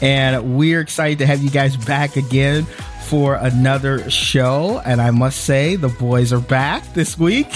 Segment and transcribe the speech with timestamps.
[0.00, 2.66] And we're excited to have you guys back again
[3.08, 4.82] for another show.
[4.84, 7.48] And I must say, the boys are back this week.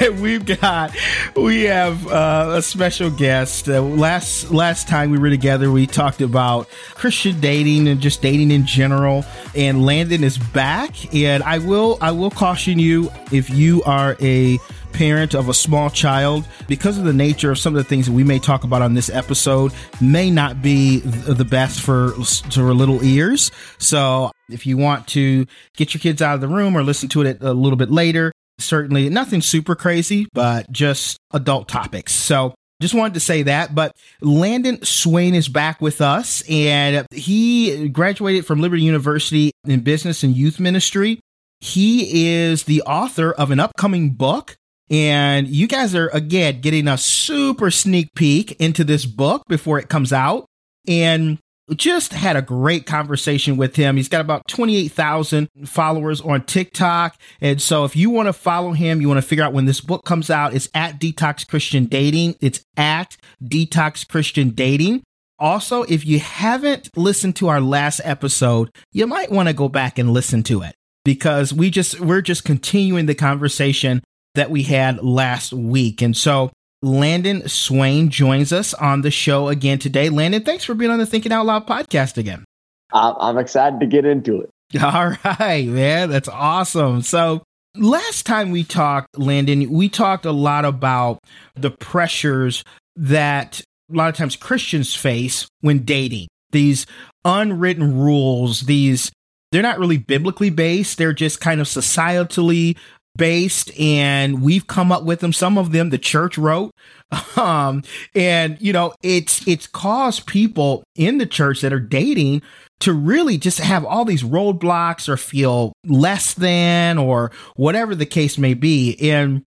[0.00, 0.94] and we've got,
[1.34, 3.66] we have uh, a special guest.
[3.68, 8.50] Uh, last last time we were together, we talked about Christian dating and just dating
[8.50, 9.24] in general.
[9.54, 11.14] And Landon is back.
[11.14, 14.58] And I will I will caution you if you are a
[14.96, 18.12] parent of a small child, because of the nature of some of the things that
[18.12, 22.12] we may talk about on this episode, may not be the best for,
[22.50, 23.50] for little ears.
[23.78, 27.22] So if you want to get your kids out of the room or listen to
[27.22, 32.14] it a little bit later, certainly nothing super crazy, but just adult topics.
[32.14, 33.74] So just wanted to say that.
[33.74, 40.22] But Landon Swain is back with us, and he graduated from Liberty University in business
[40.22, 41.20] and youth ministry.
[41.60, 44.56] He is the author of an upcoming book
[44.90, 49.88] and you guys are, again, getting a super sneak peek into this book before it
[49.88, 50.46] comes out.
[50.88, 51.38] And
[51.74, 53.96] just had a great conversation with him.
[53.96, 57.18] He's got about 28,000 followers on TikTok.
[57.40, 59.80] And so if you want to follow him, you want to figure out when this
[59.80, 62.36] book comes out, it's at Detox Christian Dating.
[62.40, 65.02] It's at Detox Christian Dating.
[65.38, 69.98] Also, if you haven't listened to our last episode, you might want to go back
[69.98, 70.74] and listen to it
[71.04, 74.02] because we just, we're just continuing the conversation
[74.36, 76.00] that we had last week.
[76.00, 76.50] And so
[76.82, 80.08] Landon Swain joins us on the show again today.
[80.08, 82.44] Landon, thanks for being on the Thinking Out Loud podcast again.
[82.92, 84.50] I'm excited to get into it.
[84.82, 86.10] All right, man.
[86.10, 87.02] That's awesome.
[87.02, 87.42] So,
[87.76, 91.18] last time we talked, Landon, we talked a lot about
[91.54, 92.64] the pressures
[92.96, 93.60] that
[93.92, 96.28] a lot of times Christians face when dating.
[96.50, 96.86] These
[97.24, 99.10] unwritten rules, these
[99.52, 100.98] they're not really biblically based.
[100.98, 102.76] They're just kind of societally
[103.16, 105.32] based and we've come up with them.
[105.32, 106.72] Some of them the church wrote.
[107.36, 107.84] Um
[108.14, 112.42] and you know it's it's caused people in the church that are dating
[112.80, 118.38] to really just have all these roadblocks or feel less than or whatever the case
[118.38, 118.96] may be.
[119.12, 119.44] And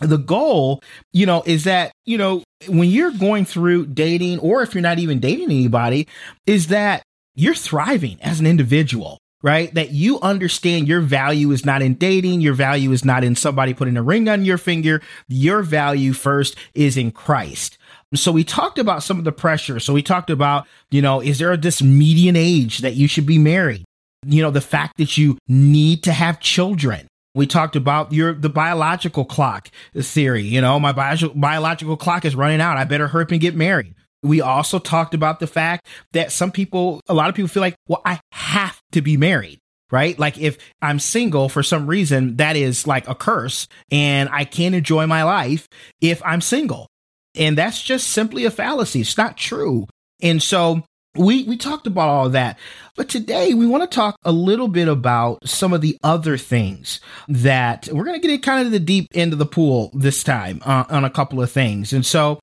[0.00, 0.82] the goal
[1.12, 4.98] you know is that you know when you're going through dating or if you're not
[4.98, 6.08] even dating anybody
[6.46, 7.02] is that
[7.34, 9.74] you're thriving as an individual right?
[9.74, 12.40] That you understand your value is not in dating.
[12.40, 15.02] Your value is not in somebody putting a ring on your finger.
[15.28, 17.78] Your value first is in Christ.
[18.14, 19.80] So we talked about some of the pressure.
[19.80, 23.38] So we talked about, you know, is there this median age that you should be
[23.38, 23.84] married?
[24.26, 27.08] You know, the fact that you need to have children.
[27.34, 30.42] We talked about your the biological clock theory.
[30.42, 32.76] You know, my bio- biological clock is running out.
[32.76, 33.94] I better hurry up and get married.
[34.22, 37.74] We also talked about the fact that some people, a lot of people feel like,
[37.88, 39.58] well, I have to be married,
[39.90, 40.18] right?
[40.18, 44.74] Like if I'm single for some reason, that is like a curse and I can't
[44.74, 45.68] enjoy my life
[46.00, 46.88] if I'm single.
[47.34, 49.00] And that's just simply a fallacy.
[49.00, 49.86] It's not true.
[50.20, 50.82] And so
[51.16, 52.58] we we talked about all that
[52.96, 57.00] but today we want to talk a little bit about some of the other things
[57.28, 60.24] that we're going to get in kind of the deep end of the pool this
[60.24, 62.40] time uh, on a couple of things and so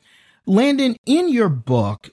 [0.49, 2.09] Landon, in your book,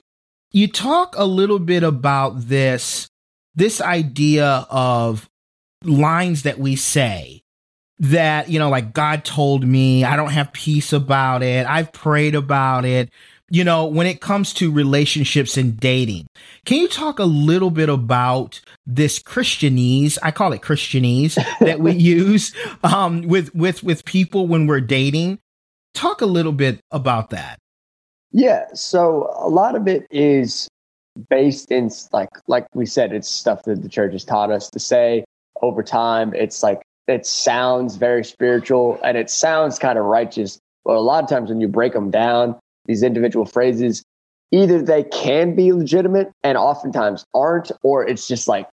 [0.51, 3.09] you talk a little bit about this
[3.55, 5.27] this idea of
[5.83, 7.41] lines that we say
[7.97, 11.65] that, you know, like God told me, I don't have peace about it.
[11.65, 13.09] I've prayed about it.
[13.49, 16.27] You know, when it comes to relationships and dating,
[16.65, 20.19] can you talk a little bit about this Christianese?
[20.21, 25.39] I call it Christianese that we use um, with with with people when we're dating.
[25.95, 27.57] Talk a little bit about that.
[28.31, 30.67] Yeah, so a lot of it is
[31.29, 34.79] based in like like we said, it's stuff that the church has taught us to
[34.79, 35.23] say
[35.61, 36.33] over time.
[36.33, 41.23] It's like it sounds very spiritual and it sounds kind of righteous, but a lot
[41.23, 44.03] of times when you break them down, these individual phrases,
[44.51, 48.67] either they can be legitimate and oftentimes aren't, or it's just like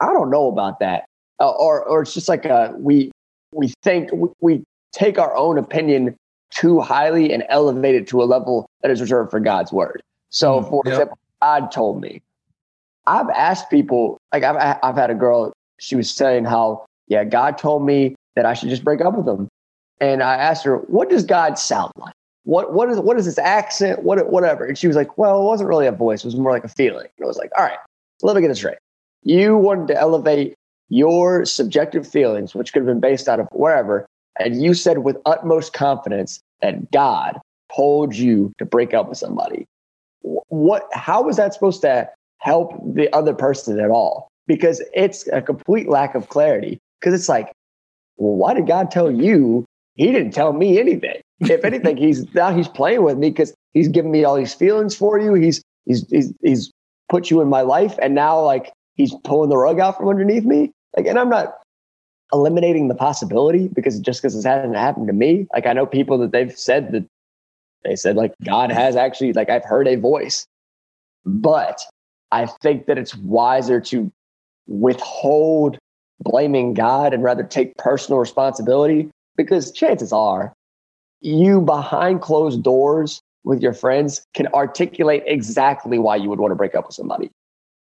[0.00, 1.04] I don't know about that,
[1.40, 3.10] uh, or or it's just like a we
[3.52, 4.62] we think we
[4.92, 6.16] take our own opinion
[6.54, 10.02] too highly and elevate it to a level that is reserved for God's word.
[10.30, 10.92] So, hmm, for Yep.
[10.92, 12.22] example, God told me.
[13.06, 15.52] I've asked people, like I've I've had a girl.
[15.78, 19.28] She was saying how, yeah, God told me that I should just break up with
[19.28, 19.48] him,
[20.00, 22.14] and I asked her, what does God sound like?
[22.44, 24.02] What what is what is this accent?
[24.04, 24.64] What whatever?
[24.64, 26.24] And she was like, well, it wasn't really a voice.
[26.24, 27.08] It was more like a feeling.
[27.18, 27.78] And I was like, all right,
[28.22, 28.78] let me get this straight.
[29.22, 30.54] You wanted to elevate
[30.88, 34.06] your subjective feelings, which could have been based out of wherever,
[34.38, 37.40] and you said with utmost confidence that God
[37.74, 39.66] told you to break up with somebody.
[40.22, 40.88] Wh- What?
[40.92, 42.08] How was that supposed to
[42.38, 44.28] help the other person at all?
[44.46, 46.78] Because it's a complete lack of clarity.
[47.00, 47.50] Because it's like,
[48.16, 49.64] well, why did God tell you?
[49.94, 51.20] He didn't tell me anything.
[51.40, 54.94] If anything, he's now he's playing with me because he's giving me all these feelings
[54.96, 55.34] for you.
[55.34, 56.70] He's he's he's he's
[57.08, 60.44] put you in my life, and now like he's pulling the rug out from underneath
[60.44, 60.72] me.
[60.96, 61.54] Like, and I'm not
[62.32, 65.46] eliminating the possibility because just because it hasn't happened to me.
[65.52, 67.04] Like I know people that they've said that
[67.84, 70.46] they said like God has actually like I've heard a voice,
[71.24, 71.80] but
[72.32, 74.10] I think that it's wiser to
[74.66, 75.78] withhold
[76.20, 80.54] blaming God and rather take personal responsibility because chances are
[81.20, 86.56] you behind closed doors with your friends can articulate exactly why you would want to
[86.56, 87.30] break up with somebody.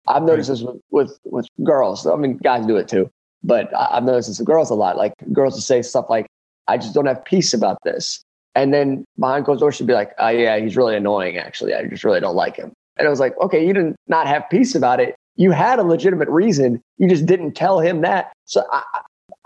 [0.08, 2.06] I've noticed this with, with, with girls.
[2.06, 3.10] I mean, guys do it too,
[3.44, 4.96] but I- I've noticed this with girls a lot.
[4.96, 6.26] Like girls will say stuff like,
[6.68, 8.22] I just don't have peace about this.
[8.54, 11.74] And then behind closed doors, she'd be like, oh, yeah, he's really annoying, actually.
[11.74, 12.72] I just really don't like him.
[12.98, 15.14] And I was like, okay, you didn't not have peace about it.
[15.36, 16.82] You had a legitimate reason.
[16.98, 18.32] You just didn't tell him that.
[18.44, 18.82] So I,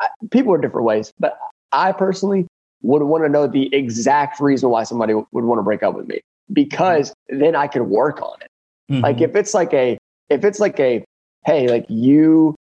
[0.00, 1.12] I, people are different ways.
[1.20, 1.38] But
[1.72, 2.48] I personally
[2.82, 6.08] would want to know the exact reason why somebody would want to break up with
[6.08, 6.20] me
[6.52, 8.48] because then I could work on it.
[8.92, 9.04] Mm-hmm.
[9.04, 9.96] Like if it's like a,
[10.28, 11.04] if it's like a,
[11.44, 12.55] hey, like you,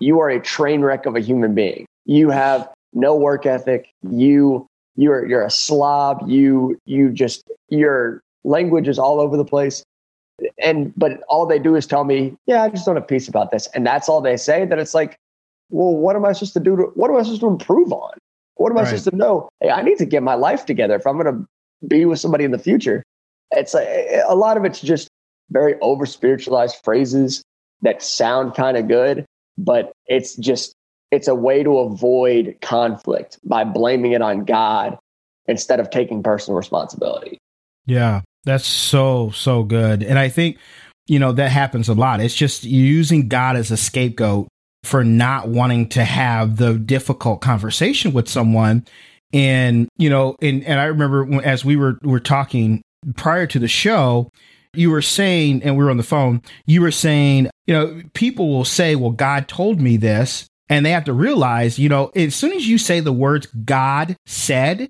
[0.00, 1.86] you are a train wreck of a human being.
[2.06, 3.88] You have no work ethic.
[4.02, 4.66] You,
[4.96, 6.28] you're, you're a slob.
[6.28, 9.84] You, you just, your language is all over the place.
[10.62, 13.50] And, but all they do is tell me, yeah, I just don't have peace about
[13.50, 13.68] this.
[13.74, 14.64] And that's all they say.
[14.64, 15.16] That it's like,
[15.68, 16.76] well, what am I supposed to do?
[16.76, 18.12] To, what am I supposed to improve on?
[18.56, 18.88] What am I Right.
[18.88, 19.48] supposed to know?
[19.60, 21.46] Hey, I need to get my life together if I'm going to
[21.86, 23.02] be with somebody in the future.
[23.52, 25.08] It's a, a lot of it's just
[25.50, 27.42] very over spiritualized phrases
[27.82, 29.24] that sound kind of good,
[29.64, 30.74] but it's just
[31.10, 34.98] it's a way to avoid conflict by blaming it on God
[35.46, 37.38] instead of taking personal responsibility.
[37.86, 40.02] Yeah, that's so so good.
[40.02, 40.58] And I think
[41.06, 42.20] you know that happens a lot.
[42.20, 44.48] It's just using God as a scapegoat
[44.84, 48.84] for not wanting to have the difficult conversation with someone.
[49.32, 52.82] And you know, and and I remember as we were were talking
[53.16, 54.30] prior to the show,
[54.74, 56.42] you were saying, and we were on the phone.
[56.66, 60.90] You were saying, you know, people will say, "Well, God told me this," and they
[60.90, 64.88] have to realize, you know, as soon as you say the words "God said,"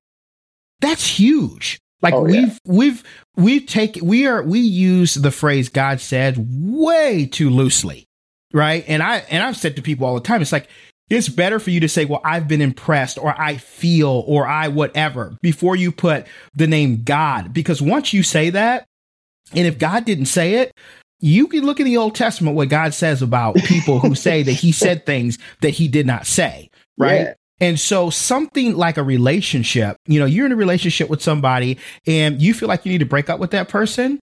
[0.80, 1.78] that's huge.
[2.02, 3.02] Like Oh, we've we've
[3.36, 8.06] we've taken we are we use the phrase God said way too loosely.
[8.52, 8.84] Right.
[8.88, 10.68] And I and I've said to people all the time, it's like
[11.08, 14.68] it's better for you to say, well, I've been impressed or I feel or I
[14.68, 17.52] whatever before you put the name God.
[17.52, 18.86] Because once you say that,
[19.52, 20.72] and if God didn't say it,
[21.20, 24.52] you can look in the Old Testament what God says about people who say that
[24.52, 26.70] he said things that he did not say.
[26.96, 27.20] Right.
[27.20, 27.34] Yeah.
[27.60, 32.40] And so something like a relationship, you know, you're in a relationship with somebody and
[32.40, 34.18] you feel like you need to break up with that person.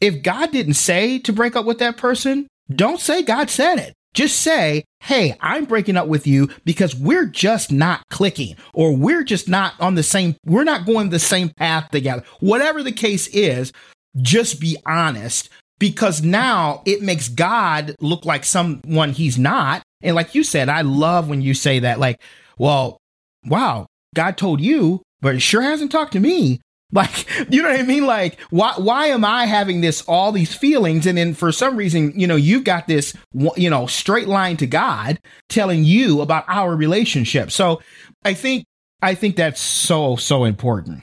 [0.00, 3.94] If God didn't say to break up with that person, don't say God said it.
[4.12, 9.22] Just say, Hey, I'm breaking up with you because we're just not clicking or we're
[9.22, 12.24] just not on the same, we're not going the same path together.
[12.40, 13.72] Whatever the case is,
[14.16, 15.48] just be honest
[15.78, 19.82] because now it makes God look like someone he's not.
[20.02, 22.20] And like you said, I love when you say that, like,
[22.58, 22.98] well,
[23.46, 26.60] wow, God told you, but it sure hasn't talked to me.
[26.90, 28.06] Like, you know what I mean?
[28.06, 31.04] Like, why, why am I having this, all these feelings?
[31.04, 33.14] And then for some reason, you know, you've got this,
[33.58, 35.18] you know, straight line to God
[35.50, 37.50] telling you about our relationship.
[37.50, 37.82] So
[38.24, 38.64] I think,
[39.02, 41.02] I think that's so, so important.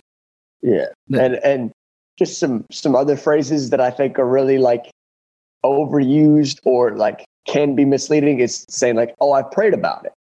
[0.63, 0.87] Yeah.
[1.13, 1.71] And and
[2.17, 4.89] just some some other phrases that I think are really like
[5.63, 10.13] overused or like can be misleading is saying like, "Oh, I prayed about it."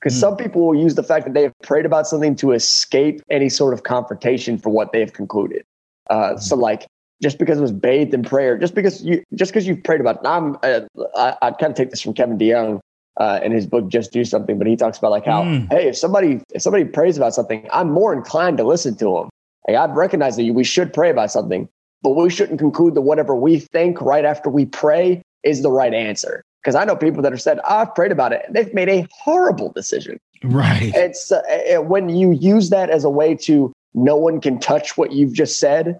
[0.00, 0.20] Because Hmm.
[0.20, 3.48] some people will use the fact that they have prayed about something to escape any
[3.48, 5.64] sort of confrontation for what they have concluded.
[6.10, 6.86] Uh, So, like,
[7.20, 10.16] just because it was bathed in prayer, just because you just because you've prayed about
[10.16, 10.26] it.
[10.26, 10.80] I'm, uh,
[11.16, 12.78] I, I kind of take this from Kevin DeYoung
[13.16, 15.68] uh, in his book "Just Do Something," but he talks about like how, Mm.
[15.70, 19.28] hey, if somebody if somebody prays about something, I'm more inclined to listen to them.
[19.68, 21.68] Like, I've recognized that we should pray about something,
[22.02, 25.92] but we shouldn't conclude that whatever we think right after we pray is the right
[25.92, 26.42] answer.
[26.62, 28.88] Because I know people that have said, oh, I've prayed about it, and they've made
[28.88, 30.18] a horrible decision.
[30.42, 30.92] Right.
[30.94, 31.42] It's uh,
[31.76, 35.32] uh, when you use that as a way to no one can touch what you've
[35.32, 35.98] just said,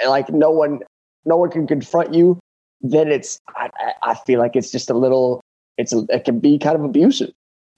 [0.00, 0.80] and like no one,
[1.24, 2.38] no one can confront you.
[2.80, 3.70] Then it's I,
[4.02, 5.40] I feel like it's just a little.
[5.78, 7.32] It's a, it can be kind of abusive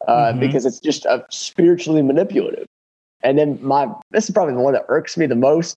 [0.09, 0.41] uh, mm-hmm.
[0.41, 2.67] because it's just a spiritually manipulative.
[3.25, 5.77] And then my this is probably the one that irks me the most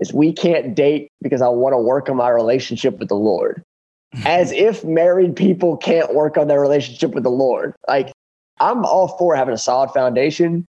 [0.00, 3.62] is we can't date because I want to work on my relationship with the Lord.
[4.24, 7.74] As if married people can't work on their relationship with the Lord.
[7.86, 8.12] Like
[8.58, 10.66] I'm all for having a solid foundation,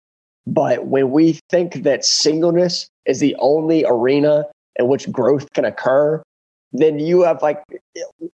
[0.46, 4.44] but when we think that singleness is the only arena
[4.76, 6.20] in which growth can occur,
[6.72, 7.62] then you have like,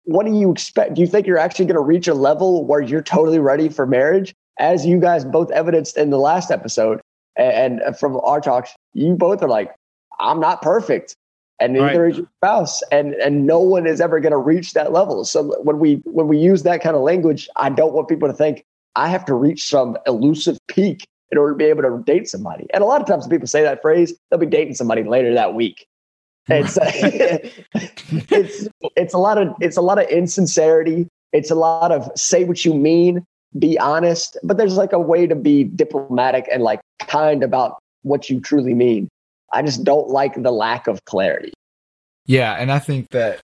[0.04, 0.94] what do you expect?
[0.94, 3.86] Do you think you're actually going to reach a level where you're totally ready for
[3.86, 4.34] marriage?
[4.58, 7.00] As you guys both evidenced in the last episode
[7.36, 9.74] and, from our talks, you both are like,
[10.18, 11.16] I'm not perfect
[11.60, 12.10] and neither right.
[12.10, 15.24] is your spouse and and no one is ever going to reach that level.
[15.24, 18.34] So when we when we use that kind of language i don't want people to
[18.34, 18.64] think
[18.96, 22.66] i have to reach some elusive peak in order to be able to date somebody.
[22.74, 25.34] And a lot of times when people say that phrase they'll be dating somebody later
[25.34, 25.86] that week.
[26.48, 26.90] It's uh,
[27.74, 31.06] it's it's a lot of it's a lot of insincerity.
[31.32, 33.24] It's a lot of say what you mean
[33.58, 38.30] be honest but there's like a way to be diplomatic and like kind about what
[38.30, 39.08] you truly mean
[39.52, 41.52] I just don't like the lack of clarity.
[42.26, 43.40] Yeah, and I think that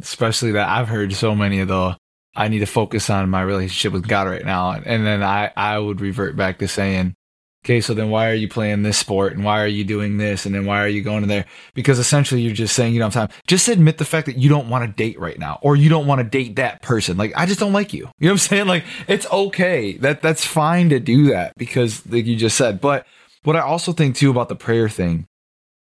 [0.00, 1.96] especially that I've heard so many of the
[2.36, 4.70] I need to focus on my relationship with God right now.
[4.72, 7.14] And then I, I would revert back to saying,
[7.64, 10.46] okay, so then why are you playing this sport and why are you doing this?
[10.46, 11.44] And then why are you going in there?
[11.74, 13.38] Because essentially you're just saying, you don't have time.
[13.46, 16.06] Just admit the fact that you don't want to date right now or you don't
[16.06, 17.16] want to date that person.
[17.16, 18.08] Like, I just don't like you.
[18.18, 18.66] You know what I'm saying?
[18.66, 19.98] Like, it's okay.
[19.98, 22.80] That, that's fine to do that because like you just said.
[22.80, 23.06] But
[23.42, 25.26] what I also think too about the prayer thing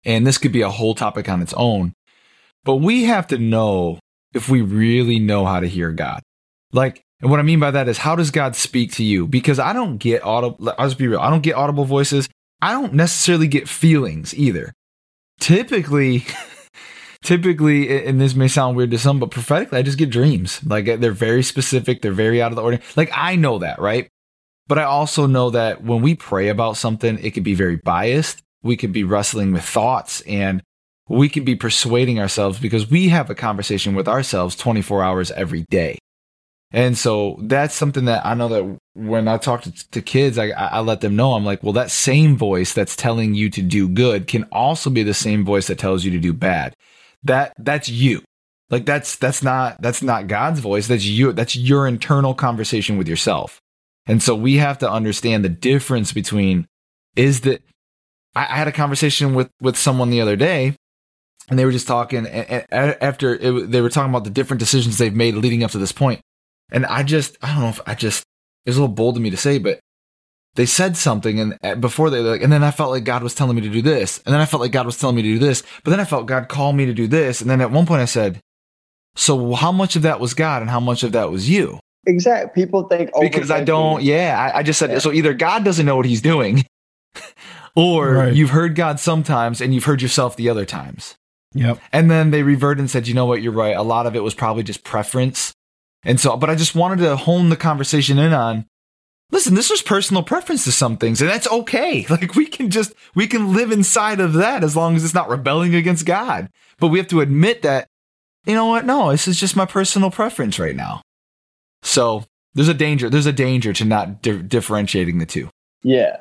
[0.05, 1.93] and this could be a whole topic on its own.
[2.65, 3.99] But we have to know
[4.35, 6.23] if we really know how to hear God.
[6.73, 9.27] Like, and what I mean by that is, how does God speak to you?
[9.27, 12.29] Because I don't get audible, I'll just be real, I don't get audible voices.
[12.63, 14.73] I don't necessarily get feelings either.
[15.41, 16.25] Typically,
[17.23, 20.65] typically, and this may sound weird to some, but prophetically, I just get dreams.
[20.65, 22.85] Like, they're very specific, they're very out of the ordinary.
[22.97, 24.09] Like, I know that, right?
[24.69, 28.43] But I also know that when we pray about something, it could be very biased
[28.67, 30.63] we could be wrestling with thoughts and
[31.09, 35.65] we could be persuading ourselves because we have a conversation with ourselves 24 hours every
[35.71, 35.99] day.
[36.73, 40.49] And so that's something that I know that when I talk to, to kids, I,
[40.51, 43.89] I let them know, I'm like, well, that same voice that's telling you to do
[43.89, 46.75] good can also be the same voice that tells you to do bad.
[47.23, 48.23] That, that's you.
[48.69, 50.89] Like that's, that's not, that's not God's voice.
[50.89, 51.33] That's you.
[51.33, 53.61] That's your internal conversation with yourself.
[54.07, 56.67] And so we have to understand the difference between
[57.17, 57.63] is that
[58.35, 60.77] I, I had a conversation with with someone the other day,
[61.49, 62.27] and they were just talking.
[62.27, 65.79] And, after it, they were talking about the different decisions they've made leading up to
[65.79, 66.21] this point,
[66.71, 68.25] and I just I don't know if I just
[68.65, 69.81] it was a little bold of me to say, but
[70.55, 73.35] they said something and uh, before they like and then i felt like god was
[73.35, 75.35] telling me to do this and then i felt like god was telling me to
[75.35, 77.71] do this but then i felt god called me to do this and then at
[77.71, 78.41] one point i said
[79.17, 82.51] so how much of that was god and how much of that was you exactly
[82.55, 84.99] people think oh, because i don't yeah I, I, just said yeah.
[84.99, 86.65] so either god doesn't know what he's doing
[87.77, 88.35] or right.
[88.35, 91.15] you've heard God sometimes and you've heard yourself the other times.
[91.55, 91.79] Yep.
[91.93, 93.77] And then they reverted and said, you know what, you're right.
[93.77, 95.53] A lot of it was probably just preference.
[96.07, 98.65] And so, but I just wanted to hone the conversation in on
[99.31, 102.07] listen, this was personal preference to some things, and that's okay.
[102.11, 105.29] Like we can just, we can live inside of that as long as it's not
[105.29, 106.49] rebelling against God.
[106.79, 107.89] But we have to admit that,
[108.47, 108.87] you know what?
[108.87, 111.03] No, this is just my personal preference right now.
[111.83, 113.11] So there's a danger.
[113.11, 115.51] There's a danger to not di- differentiating the two.
[115.83, 116.19] Yeah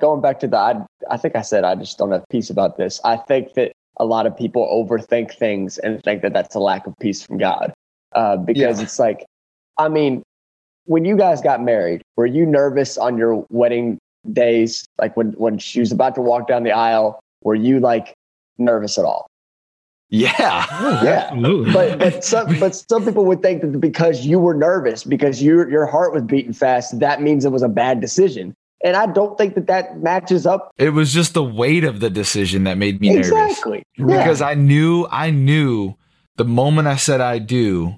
[0.00, 2.76] going back to the, I, I think I said I just don't have peace about
[2.76, 3.00] this.
[3.04, 6.86] I think that a lot of people overthink things and think that that's a lack
[6.86, 7.72] of peace from God.
[8.16, 8.84] Uh, because yeah.
[8.84, 9.26] it's like,
[9.78, 10.22] I mean,
[10.86, 13.98] when you guys got married, were you nervous on your wedding
[14.32, 14.86] days?
[14.98, 18.14] Like when, when she was about to walk down the aisle, were you like
[18.58, 19.26] nervous at all?
[20.08, 21.72] Yeah, yeah, absolutely.
[21.72, 25.68] But but some but some people would think that because you were nervous, because your
[25.68, 28.54] your heart was beating fast, that means it was a bad decision.
[28.84, 30.70] And I don't think that that matches up.
[30.78, 33.32] It was just the weight of the decision that made me exactly.
[33.38, 33.58] nervous.
[33.58, 33.84] Exactly.
[33.96, 35.94] Because I knew, I knew
[36.36, 37.96] the moment I said I do,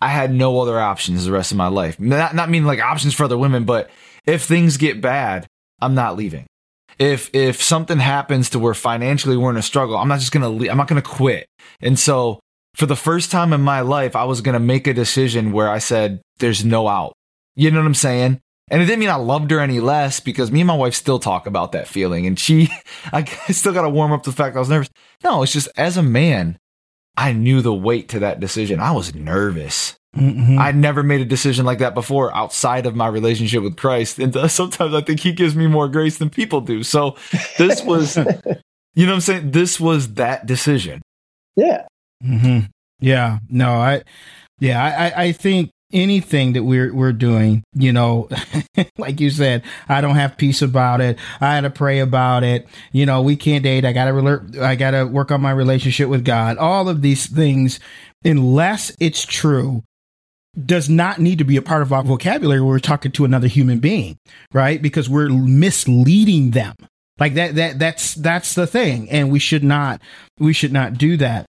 [0.00, 1.98] I had no other options the rest of my life.
[1.98, 3.90] Not, not mean like options for other women, but
[4.26, 5.46] if things get bad,
[5.80, 6.46] I'm not leaving.
[6.98, 10.48] If, if something happens to where financially we're in a struggle, I'm not just to
[10.48, 10.70] leave.
[10.70, 11.46] I'm not to quit.
[11.80, 12.40] And so
[12.74, 15.78] for the first time in my life, I was to make a decision where I
[15.78, 17.14] said, there's no out.
[17.56, 18.40] You know what I'm saying?
[18.70, 21.18] And it didn't mean I loved her any less because me and my wife still
[21.18, 22.26] talk about that feeling.
[22.26, 22.68] And she,
[23.12, 24.90] I still got to warm up the fact I was nervous.
[25.24, 26.58] No, it's just as a man,
[27.18, 28.78] I knew the weight to that decision.
[28.78, 29.96] I was nervous.
[30.16, 30.56] Mm-hmm.
[30.56, 34.20] I'd never made a decision like that before outside of my relationship with Christ.
[34.20, 36.84] And sometimes I think he gives me more grace than people do.
[36.84, 37.16] So
[37.58, 38.16] this was,
[38.94, 39.50] you know what I'm saying?
[39.50, 41.02] This was that decision.
[41.56, 41.86] Yeah.
[42.24, 42.66] Mm-hmm.
[43.00, 43.40] Yeah.
[43.48, 44.04] No, I,
[44.60, 48.28] yeah, I, I think anything that we're we're doing, you know,
[48.98, 51.18] like you said, I don't have peace about it.
[51.40, 52.66] I had to pray about it.
[52.92, 53.84] You know, we can't date.
[53.84, 56.58] I gotta rel- I gotta work on my relationship with God.
[56.58, 57.80] All of these things,
[58.24, 59.82] unless it's true,
[60.66, 63.48] does not need to be a part of our vocabulary when we're talking to another
[63.48, 64.18] human being,
[64.52, 64.80] right?
[64.82, 66.74] Because we're misleading them.
[67.18, 69.10] Like that that that's that's the thing.
[69.10, 70.00] And we should not
[70.38, 71.46] we should not do that.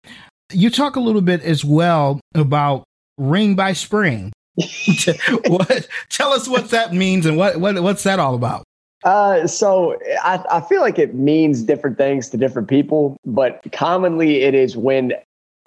[0.52, 2.84] You talk a little bit as well about
[3.20, 4.32] ring by spring.
[5.46, 8.64] what tell us what that means and what, what what's that all about?
[9.04, 14.42] Uh, so I, I feel like it means different things to different people, but commonly
[14.42, 15.12] it is when,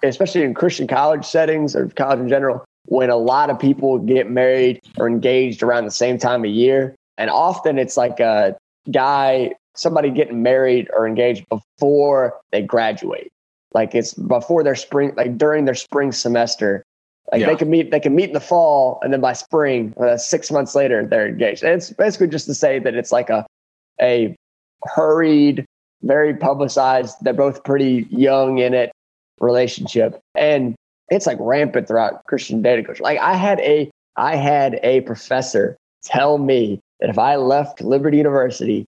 [0.04, 4.30] especially in Christian college settings or college in general, when a lot of people get
[4.30, 6.94] married or engaged around the same time of year.
[7.18, 8.56] And often it's like a
[8.90, 13.32] guy, somebody getting married or engaged before they graduate.
[13.72, 16.84] Like it's before their spring, like during their spring semester.
[17.34, 17.46] Like yeah.
[17.48, 20.52] they can meet, they can meet in the fall, and then by spring, uh, six
[20.52, 21.64] months later, they're engaged.
[21.64, 23.44] And it's basically just to say that it's like a
[24.00, 24.36] a
[24.84, 25.66] hurried,
[26.02, 27.16] very publicized.
[27.22, 28.92] They're both pretty young in it
[29.40, 30.76] relationship, and
[31.08, 33.02] it's like rampant throughout Christian dating culture.
[33.02, 38.16] Like I had a I had a professor tell me that if I left Liberty
[38.16, 38.86] University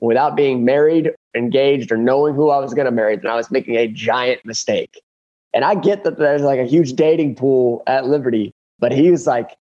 [0.00, 3.50] without being married, engaged, or knowing who I was going to marry, then I was
[3.50, 5.00] making a giant mistake.
[5.56, 9.26] And I get that there's like a huge dating pool at Liberty, but he was
[9.26, 9.56] like,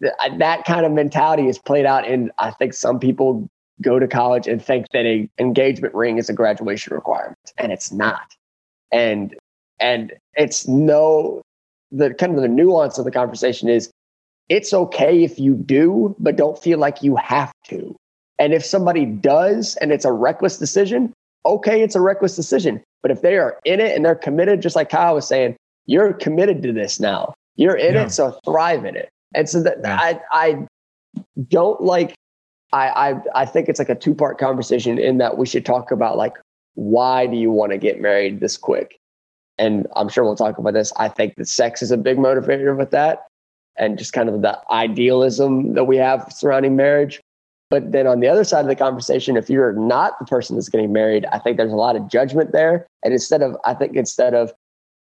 [0.00, 3.46] that kind of mentality is played out in, I think some people
[3.82, 7.92] go to college and think that a engagement ring is a graduation requirement, and it's
[7.92, 8.34] not.
[8.90, 9.36] And
[9.78, 11.42] and it's no,
[11.90, 13.90] the kind of the nuance of the conversation is
[14.48, 17.94] it's okay if you do, but don't feel like you have to.
[18.38, 21.12] And if somebody does and it's a reckless decision,
[21.46, 22.82] okay, it's a reckless decision.
[23.02, 26.12] But if they are in it and they're committed, just like Kyle was saying, you're
[26.12, 27.34] committed to this now.
[27.54, 28.04] You're in yeah.
[28.04, 29.08] it, so thrive in it.
[29.34, 29.98] And so that yeah.
[29.98, 30.66] I I
[31.48, 32.14] don't like
[32.72, 35.90] I, I I think it's like a two part conversation in that we should talk
[35.90, 36.34] about like
[36.74, 38.98] why do you want to get married this quick?
[39.58, 40.92] and I'm sure we'll talk about this.
[40.96, 43.26] I think that sex is a big motivator with that
[43.76, 47.20] and just kind of the idealism that we have surrounding marriage.
[47.68, 50.68] But then on the other side of the conversation, if you're not the person that's
[50.68, 52.86] getting married, I think there's a lot of judgment there.
[53.02, 54.52] And instead of, I think instead of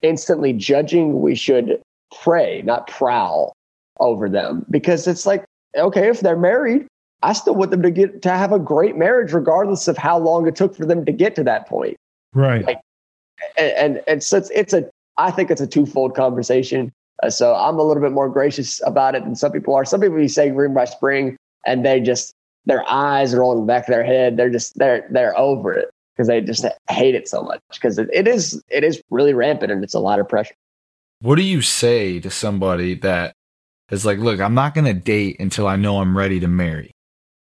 [0.01, 1.81] instantly judging, we should
[2.21, 3.53] pray, not prowl
[3.99, 6.85] over them because it's like, okay, if they're married,
[7.23, 10.47] I still want them to get to have a great marriage, regardless of how long
[10.47, 11.95] it took for them to get to that point.
[12.33, 12.65] Right.
[12.65, 12.81] Like,
[13.57, 16.91] and and, and so it's, it's a I think it's a twofold conversation.
[17.21, 19.85] Uh, so I'm a little bit more gracious about it than some people are.
[19.85, 22.33] Some people you say ring by spring, and they just
[22.65, 24.37] their eyes the back of their head.
[24.37, 28.09] They're just they're they're over it because they just hate it so much because it,
[28.13, 30.55] it is it is really rampant and it's a lot of pressure.
[31.21, 33.33] What do you say to somebody that
[33.91, 36.91] is like, look, I'm not gonna date until I know I'm ready to marry.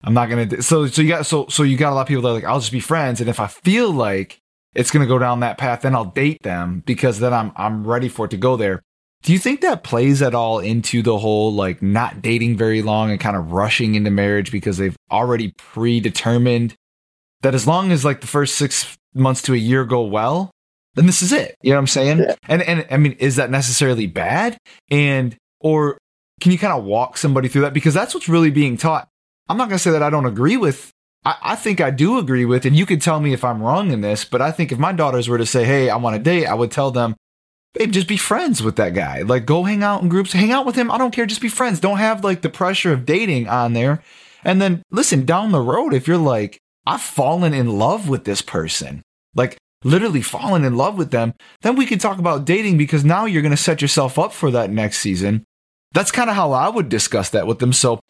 [0.02, 0.62] I'm not gonna.
[0.62, 2.44] So so you got so so you got a lot of people that are like,
[2.44, 4.40] I'll just be friends, and if I feel like
[4.76, 7.86] it's going to go down that path, then I'll date them because then I'm I'm
[7.86, 8.82] ready for it to go there.
[9.26, 13.10] Do you think that plays at all into the whole like not dating very long
[13.10, 16.74] and kind of rushing into marriage because they've already predetermined
[17.40, 20.52] that as long as like the first 6 months to a year go well,
[20.94, 21.56] then this is it.
[21.60, 22.18] You know what I'm saying?
[22.20, 22.34] Yeah.
[22.46, 24.58] And and I mean, is that necessarily bad?
[24.92, 25.98] And or
[26.40, 29.08] can you kind of walk somebody through that because that's what's really being taught.
[29.48, 30.92] I'm not going to say that I don't agree with
[31.24, 33.90] I, I think I do agree with, and you can tell me if I'm wrong
[33.90, 36.22] in this, but I think if my daughters were to say, Hey, I want to
[36.22, 37.16] date, I would tell them,
[37.78, 39.22] babe, just be friends with that guy.
[39.22, 40.90] Like, go hang out in groups, hang out with him.
[40.90, 41.26] I don't care.
[41.26, 41.80] Just be friends.
[41.80, 44.02] Don't have like the pressure of dating on there.
[44.44, 48.42] And then listen, down the road, if you're like, I've fallen in love with this
[48.42, 49.02] person,
[49.34, 53.24] like literally fallen in love with them, then we can talk about dating because now
[53.24, 55.44] you're going to set yourself up for that next season.
[55.92, 57.72] That's kind of how I would discuss that with them.
[57.72, 58.00] So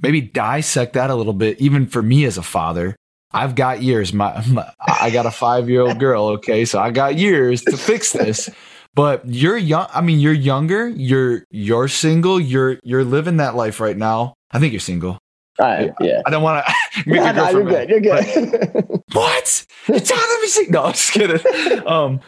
[0.00, 2.96] maybe dissect that a little bit, even for me as a father.
[3.32, 4.12] I've got years.
[4.12, 6.24] My, my I got a five year old girl.
[6.28, 8.48] Okay, so I got years to fix this.
[8.94, 9.88] But you're young.
[9.92, 10.88] I mean, you're younger.
[10.88, 12.38] You're you're single.
[12.38, 14.34] You're you're living that life right now.
[14.52, 15.18] I think you're single.
[15.58, 16.20] Uh, yeah.
[16.26, 16.74] I don't want to
[17.06, 17.88] yeah, no, you're good.
[17.88, 19.02] You're good.
[19.12, 19.66] what?
[19.86, 21.82] It's time to be No, I'm just kidding.
[21.86, 22.20] Um,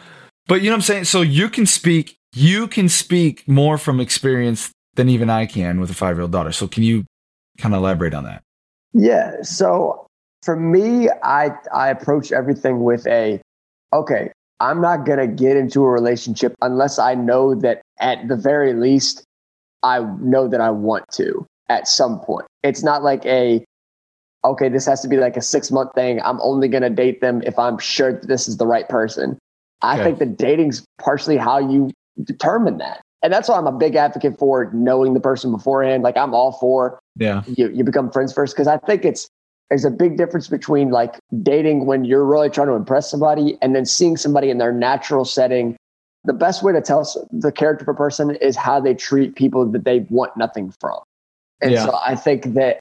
[0.47, 1.03] but you know what I'm saying.
[1.05, 2.17] So you can speak.
[2.33, 6.31] You can speak more from experience than even I can with a five year old
[6.31, 6.51] daughter.
[6.51, 7.05] So can you
[7.57, 8.43] kind of elaborate on that?
[8.93, 9.41] Yeah.
[9.41, 10.07] So
[10.43, 13.41] for me, I I approach everything with a
[13.93, 18.73] okay, I'm not gonna get into a relationship unless I know that at the very
[18.73, 19.23] least
[19.83, 22.47] I know that I want to at some point.
[22.63, 23.63] It's not like a,
[24.43, 26.21] okay, this has to be like a six month thing.
[26.21, 29.37] I'm only going to date them if I'm sure that this is the right person.
[29.81, 30.03] I okay.
[30.03, 31.91] think that dating's partially how you
[32.23, 33.01] determine that.
[33.23, 36.03] And that's why I'm a big advocate for knowing the person beforehand.
[36.03, 37.43] Like I'm all for yeah.
[37.47, 39.27] you, you become friends first because I think it's
[39.69, 43.75] there's a big difference between like dating when you're really trying to impress somebody and
[43.75, 45.75] then seeing somebody in their natural setting.
[46.23, 49.65] The best way to tell the character of a person is how they treat people
[49.65, 50.99] that they want nothing from.
[51.61, 51.85] And yeah.
[51.85, 52.79] so I think that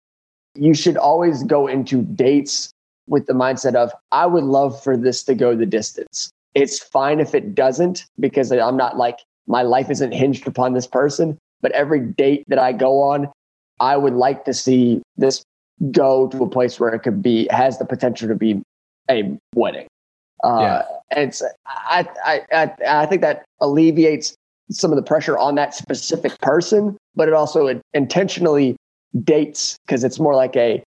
[0.55, 2.71] you should always go into dates
[3.09, 6.31] with the mindset of, I would love for this to go the distance.
[6.55, 10.87] It's fine if it doesn't, because I'm not like, my life isn't hinged upon this
[10.87, 11.39] person.
[11.61, 13.31] But every date that I go on,
[13.81, 15.43] I would like to see this
[15.93, 18.63] go to a place where it could be has the potential to be
[19.11, 19.87] a wedding.
[20.45, 20.83] Uh, yeah.
[21.11, 24.35] And I, I, I, I think that alleviates
[24.71, 28.77] some of the pressure on that specific person, but it also intentionally
[29.23, 30.83] dates because it's more like a,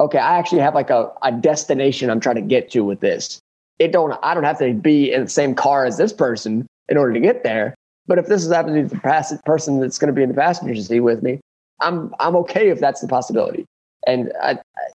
[0.00, 3.40] okay, I actually have like a, a destination I'm trying to get to with this.
[3.78, 6.96] It don't, I don't have to be in the same car as this person in
[6.96, 7.74] order to get there.
[8.06, 10.80] But if this is happening to the person that's going to be in the passenger
[10.80, 11.40] seat with me,
[11.80, 13.66] I'm, I'm okay if that's the possibility.
[14.06, 14.58] And I,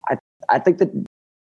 [0.08, 0.90] I, I think that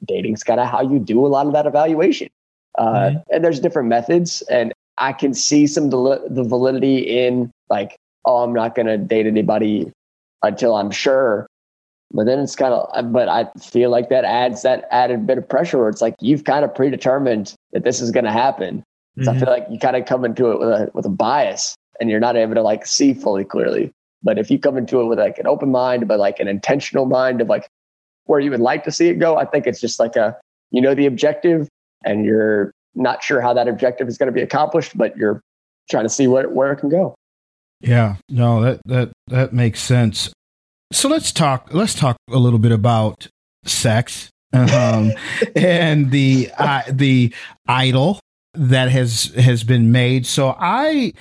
[0.07, 2.29] dating's kind of how you do a lot of that evaluation.
[2.77, 3.19] Uh, mm-hmm.
[3.31, 8.39] And there's different methods, and I can see some the, the validity in like, oh,
[8.39, 9.91] I'm not going to date anybody
[10.43, 11.47] until I'm sure.
[12.15, 15.49] But then it's kind of, but I feel like that adds that added bit of
[15.49, 18.85] pressure where it's like you've kind of predetermined that this is going to happen.
[19.19, 19.37] So mm-hmm.
[19.37, 22.11] I feel like you kind of come into it with a with a bias, and
[22.11, 23.91] you're not able to like see fully clearly.
[24.23, 27.07] But if you come into it with like an open mind, but like an intentional
[27.07, 27.69] mind of like
[28.27, 30.39] where you would like to see it go, I think it's just like a,
[30.71, 31.69] you know, the objective
[32.05, 35.41] and you're not sure how that objective is going to be accomplished, but you're
[35.91, 37.15] trying to see where, where it can go.
[37.81, 40.33] Yeah, no, that, that, that makes sense.
[40.93, 43.27] So let's talk, let's talk a little bit about
[43.65, 45.13] sex um,
[45.57, 47.35] and the, uh, the
[47.67, 48.21] idol
[48.55, 50.27] that has, has been made.
[50.27, 51.13] So I,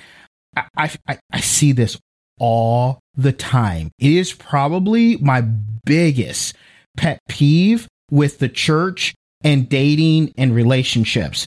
[0.76, 1.98] I, I, I see this
[2.38, 3.90] all the time.
[3.98, 6.56] It is probably my biggest
[6.96, 11.46] pet peeve with the church and dating and relationships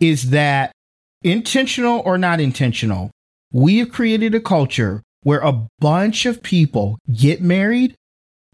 [0.00, 0.72] is that
[1.22, 3.10] intentional or not intentional,
[3.52, 7.94] we have created a culture where a bunch of people get married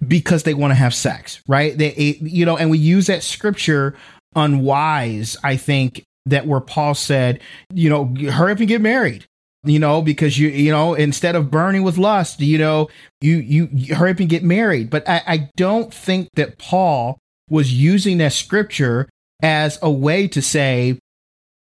[0.07, 1.77] because they want to have sex, right?
[1.77, 3.97] They, you know, and we use that scripture
[4.35, 7.41] unwise, I think, that where Paul said,
[7.75, 9.27] you know, hurry up and get married
[9.65, 12.89] you know, because you, you know, instead of burning with lust, you know,
[13.21, 14.89] you, you, you hurry up and get married.
[14.89, 17.19] But I, I don't think that Paul
[17.51, 19.09] was using that scripture
[19.43, 20.99] as a way to say,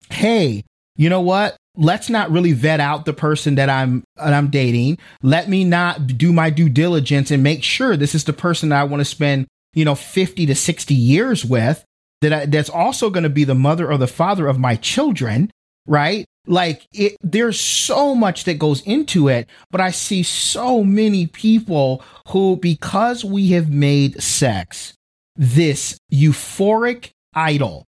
[0.09, 0.63] hey,
[0.95, 1.57] you know what?
[1.75, 4.97] Let's not really vet out the person that I'm that I'm dating.
[5.21, 8.81] Let me not do my due diligence and make sure this is the person that
[8.81, 11.83] I want to spend, you know, 50 to 60 years with.
[12.21, 15.51] That I, that's also going to be the mother or the father of my children,
[15.87, 16.25] right?
[16.47, 22.03] Like it, there's so much that goes into it, but I see so many people
[22.29, 24.93] who, because we have made sex
[25.35, 27.85] this euphoric idol,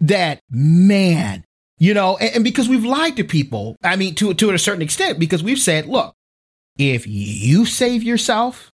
[0.00, 1.44] that man,
[1.78, 3.76] you know, and, and because we've lied to people.
[3.82, 6.14] I mean, to to a certain extent, because we've said, look,
[6.78, 8.70] if you save yourself,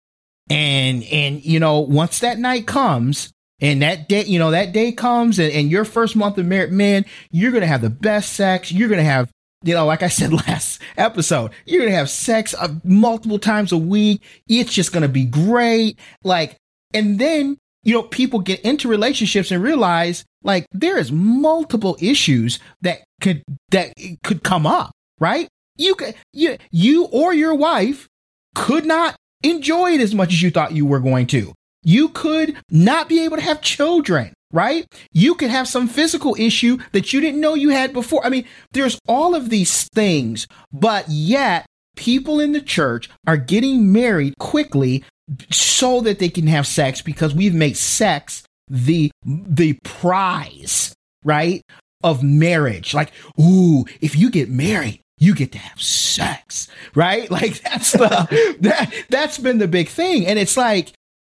[0.51, 4.91] and and you know, once that night comes, and that day, you know, that day
[4.91, 8.33] comes and, and your first month of marriage, man, you're going to have the best
[8.33, 8.73] sex.
[8.73, 9.31] You're going to have,
[9.63, 13.71] you know, like I said last episode, you're going to have sex uh, multiple times
[13.71, 14.21] a week.
[14.49, 15.97] It's just going to be great.
[16.25, 16.57] Like,
[16.93, 22.59] and then, you know, people get into relationships and realize like there is multiple issues
[22.81, 23.93] that could, that
[24.25, 25.47] could come up, right?
[25.77, 28.09] You could, you, you or your wife
[28.57, 31.55] could not enjoy it as much as you thought you were going to.
[31.83, 34.87] You could not be able to have children, right?
[35.13, 38.25] You could have some physical issue that you didn't know you had before.
[38.25, 41.67] I mean, there's all of these things, but yet
[41.97, 45.05] people in the church are getting married quickly
[45.51, 51.63] so that they can have sex because we've made sex the the prize, right?
[52.03, 52.95] Of marriage.
[52.95, 57.31] Like, ooh, if you get married, you get to have sex, right?
[57.43, 60.27] Like that's the that that's been the big thing.
[60.27, 60.93] And it's like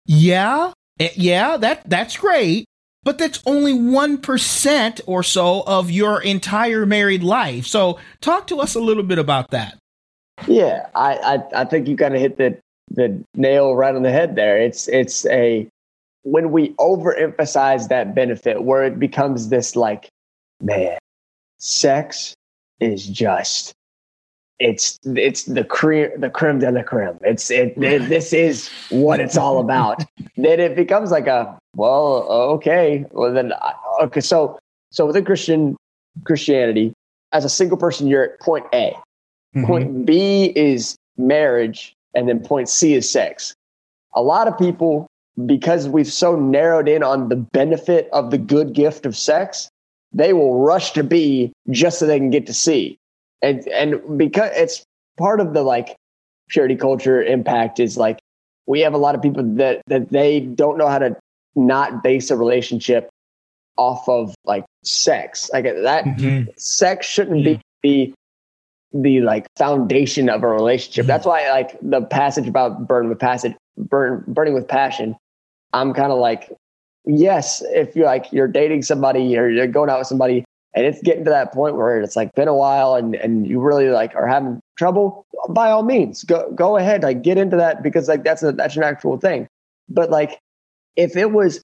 [0.09, 2.65] yeah, eh, yeah, that that's great,
[3.03, 7.67] but that's only 1% or so of your entire married life.
[7.67, 9.77] So talk to us a little bit about that.
[10.47, 12.57] Yeah, I I, I think you kind of hit the
[12.89, 14.59] the nail right on the head there.
[14.59, 15.67] It's it's a
[16.23, 20.09] when we overemphasize that benefit where it becomes this like
[20.59, 20.97] man,
[21.59, 22.33] sex
[22.79, 23.73] is just
[24.59, 27.17] it's it's the creme the creme de la creme.
[27.21, 30.03] It's it, it this is what it's all about.
[30.37, 33.53] then it becomes like a well, okay, well then
[34.01, 34.19] okay.
[34.19, 34.59] So
[34.91, 35.77] so within Christian
[36.25, 36.93] Christianity,
[37.31, 38.93] as a single person, you're at point A.
[39.55, 39.65] Mm-hmm.
[39.65, 43.53] Point B is marriage, and then point C is sex.
[44.13, 45.07] A lot of people,
[45.45, 49.69] because we've so narrowed in on the benefit of the good gift of sex,
[50.11, 52.98] they will rush to B just so they can get to C
[53.41, 54.83] and and because it's
[55.17, 55.95] part of the like
[56.49, 58.19] purity culture impact is like
[58.65, 61.15] we have a lot of people that that they don't know how to
[61.55, 63.09] not base a relationship
[63.77, 66.49] off of like sex like that mm-hmm.
[66.57, 68.13] sex shouldn't be the
[68.91, 71.07] the like foundation of a relationship mm-hmm.
[71.07, 75.15] that's why like the passage about burn with passage burn burning with passion
[75.73, 76.51] i'm kind of like
[77.05, 81.01] yes if you're like you're dating somebody or you're going out with somebody and it's
[81.01, 84.15] getting to that point where it's like been a while and and you really like
[84.15, 88.23] are having trouble by all means go go ahead like get into that because like
[88.23, 89.47] that's a that's an actual thing.
[89.87, 90.39] But like
[90.95, 91.61] if it was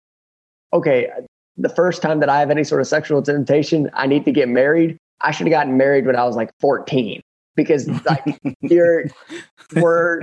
[0.73, 1.09] okay
[1.57, 4.49] the first time that i have any sort of sexual temptation i need to get
[4.49, 7.21] married i should have gotten married when i was like 14
[7.55, 9.05] because like you're
[9.75, 10.21] we're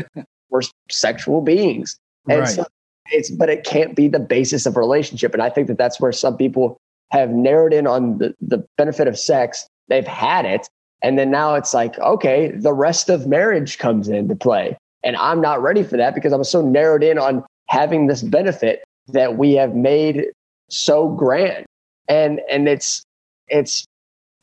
[0.51, 1.99] we're sexual beings.
[2.29, 2.49] And right.
[2.49, 2.64] so
[3.11, 5.33] it's but it can't be the basis of a relationship.
[5.35, 6.79] And i think that that's where some people
[7.12, 9.66] have narrowed in on the, the benefit of sex.
[9.88, 10.68] They've had it.
[11.03, 14.77] And then now it's like, okay, the rest of marriage comes into play.
[15.05, 18.83] And I'm not ready for that because I'm so narrowed in on having this benefit
[19.09, 20.27] that we have made
[20.68, 21.66] so grand.
[22.09, 23.03] And and it's
[23.48, 23.85] it's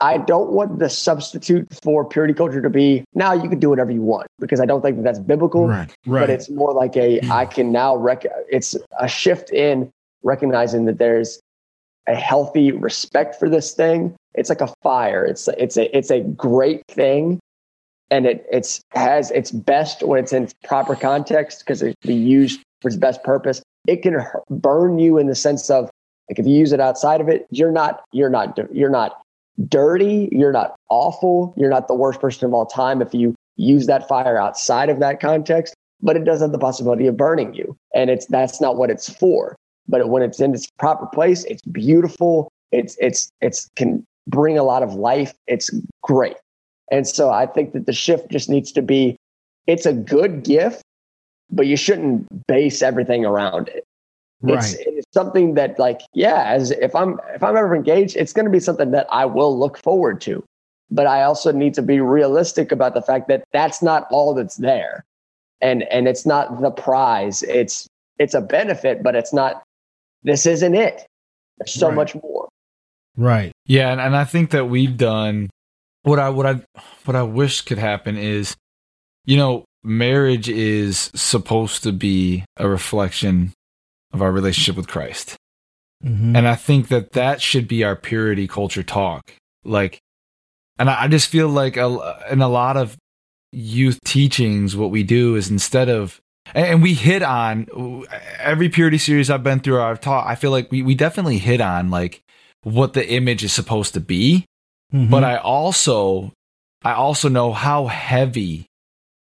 [0.01, 3.91] I don't want the substitute for purity culture to be now you can do whatever
[3.91, 5.67] you want because I don't think that that's biblical.
[5.67, 6.21] Right, right.
[6.21, 9.91] But it's more like a I can now rec- it's a shift in
[10.23, 11.39] recognizing that there's
[12.10, 14.15] a healthy respect for this thing.
[14.34, 15.24] It's like a fire.
[15.24, 17.39] It's it's a it's a great thing,
[18.10, 22.15] and it it's has its best when it's in proper context because it can be
[22.15, 23.62] used for its best purpose.
[23.88, 24.17] It can
[24.50, 25.89] burn you in the sense of
[26.30, 29.22] like if you use it outside of it, you're not you're not you're not
[29.67, 30.30] dirty.
[30.32, 31.54] You're not awful.
[31.58, 35.00] You're not the worst person of all time if you use that fire outside of
[35.00, 35.76] that context.
[36.02, 39.10] But it does have the possibility of burning you, and it's that's not what it's
[39.10, 39.56] for
[39.89, 42.52] but when it's in its proper place, it's beautiful.
[42.71, 45.34] It's it's it's can bring a lot of life.
[45.47, 45.69] It's
[46.04, 46.38] great.
[46.91, 49.17] And so I think that the shift just needs to be
[49.67, 50.84] it's a good gift,
[51.52, 53.84] but you shouldn't base everything around it.
[54.41, 54.58] Right.
[54.58, 58.49] It's, it's something that like, yeah, as if I'm if I'm ever engaged, it's gonna
[58.49, 60.43] be something that I will look forward to.
[60.91, 64.58] But I also need to be realistic about the fact that that's not all that's
[64.58, 65.04] there.
[65.62, 67.43] And and it's not the prize.
[67.43, 67.88] It's
[68.19, 69.63] it's a benefit, but it's not
[70.23, 71.05] this isn't it.
[71.58, 71.95] There's so right.
[71.95, 72.47] much more.
[73.17, 73.51] Right.
[73.65, 75.49] Yeah, and, and I think that we've done
[76.03, 76.62] what I what I
[77.05, 78.55] what I wish could happen is,
[79.25, 83.53] you know, marriage is supposed to be a reflection
[84.13, 85.36] of our relationship with Christ.
[86.03, 86.36] Mm-hmm.
[86.36, 89.34] And I think that that should be our purity culture talk.
[89.65, 89.99] Like,
[90.77, 92.97] and I, I just feel like a, in a lot of
[93.51, 96.19] youth teachings, what we do is instead of
[96.53, 98.05] and we hit on
[98.39, 99.81] every purity series I've been through.
[99.81, 100.27] I've taught.
[100.27, 102.21] I feel like we we definitely hit on like
[102.63, 104.45] what the image is supposed to be,
[104.93, 105.09] mm-hmm.
[105.09, 106.33] but I also
[106.83, 108.65] I also know how heavy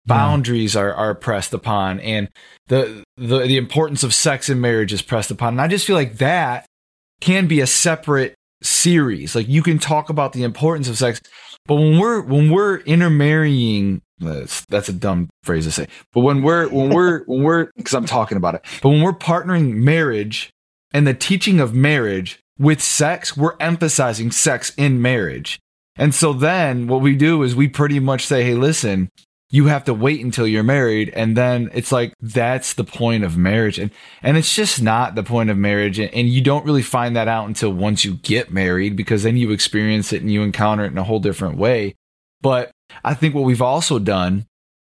[0.06, 0.82] boundaries yeah.
[0.82, 2.28] are are pressed upon, and
[2.68, 5.54] the the the importance of sex and marriage is pressed upon.
[5.54, 6.66] And I just feel like that
[7.20, 9.34] can be a separate series.
[9.34, 11.20] Like you can talk about the importance of sex,
[11.66, 15.86] but when we're when we're intermarrying that's that's a dumb phrase to say.
[16.12, 18.64] But when we're when we're when we're because I'm talking about it.
[18.82, 20.50] But when we're partnering marriage
[20.92, 25.60] and the teaching of marriage with sex, we're emphasizing sex in marriage.
[25.96, 29.08] And so then what we do is we pretty much say, hey, listen,
[29.50, 33.36] you have to wait until you're married and then it's like that's the point of
[33.36, 33.90] marriage and
[34.22, 37.28] and it's just not the point of marriage and, and you don't really find that
[37.28, 40.92] out until once you get married because then you experience it and you encounter it
[40.92, 41.94] in a whole different way
[42.42, 42.70] but
[43.04, 44.46] I think what we've also done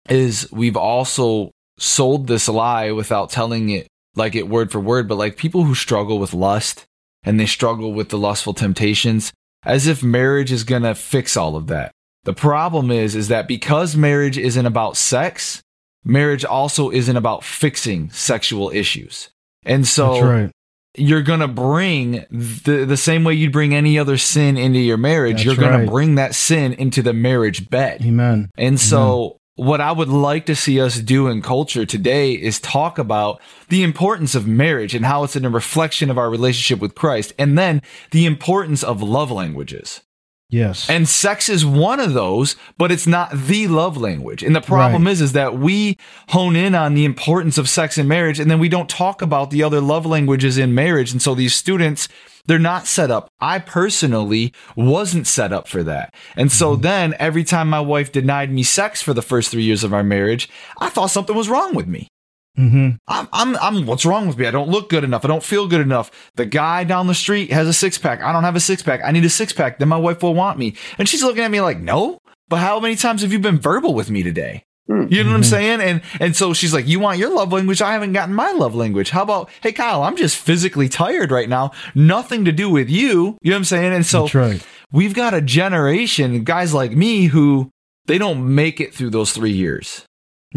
[0.10, 5.18] is we've also sold this lie without telling it like it word for word, but
[5.18, 6.86] like people who struggle with lust
[7.24, 11.56] and they struggle with the lustful temptations as if marriage is going to fix all
[11.56, 11.92] of that.
[12.24, 15.62] The problem is is that because marriage isn't about sex,
[16.04, 19.30] marriage also isn't about fixing sexual issues.
[19.64, 20.52] And so right
[20.98, 24.98] you're going to bring the, the same way you'd bring any other sin into your
[24.98, 25.46] marriage.
[25.46, 25.86] That's you're right.
[25.86, 28.02] to bring that sin into the marriage bed.
[28.04, 28.50] Amen.
[28.58, 32.98] And so what I would like to see us do in culture today is talk
[32.98, 36.96] about the importance of marriage and how it's in a reflection of our relationship with
[36.96, 37.34] Christ.
[37.40, 37.82] And then
[38.12, 40.02] the importance of love languages.
[40.50, 40.90] Yes.
[40.90, 44.44] And sex is one of those, but it's not the love language.
[44.44, 45.12] And the problem Right.
[45.12, 45.98] is, is that we
[46.30, 49.50] hone in on the importance of sex in marriage and then we don't talk about
[49.50, 51.12] the other love languages in marriage.
[51.12, 52.08] And so these students,
[52.46, 53.28] they're not set up.
[53.40, 56.14] I personally wasn't set up for that.
[56.36, 56.82] And so mm-hmm.
[56.84, 60.04] then every time my wife denied me sex for the first three years of our
[60.04, 60.48] marriage,
[60.80, 62.08] I thought something was wrong with me.
[62.56, 64.48] Hmm I'm, I'm, I'm, what's wrong with me?
[64.48, 65.26] I don't look good enough.
[65.26, 66.12] I don't feel good enough.
[66.36, 68.22] The guy down the street has a six pack.
[68.22, 69.02] I don't have a six pack.
[69.04, 69.80] I need a six pack.
[69.80, 70.76] Then my wife will want me.
[70.98, 73.94] And she's looking at me like, no, but how many times have you been verbal
[73.94, 74.66] with me today?
[74.88, 75.08] Hmm.
[75.10, 75.82] You know what I'm saying?
[75.82, 77.82] And, and so she's like, you want your love language?
[77.82, 79.10] I haven't gotten my love language.
[79.10, 81.72] How about, hey, Kyle, I'm just physically tired right now.
[81.96, 83.38] Nothing to do with you.
[83.42, 83.94] You know what I'm saying?
[83.94, 84.66] And so right.
[84.92, 87.72] we've got a generation, guys like me, who
[88.06, 90.06] they don't make it through those three years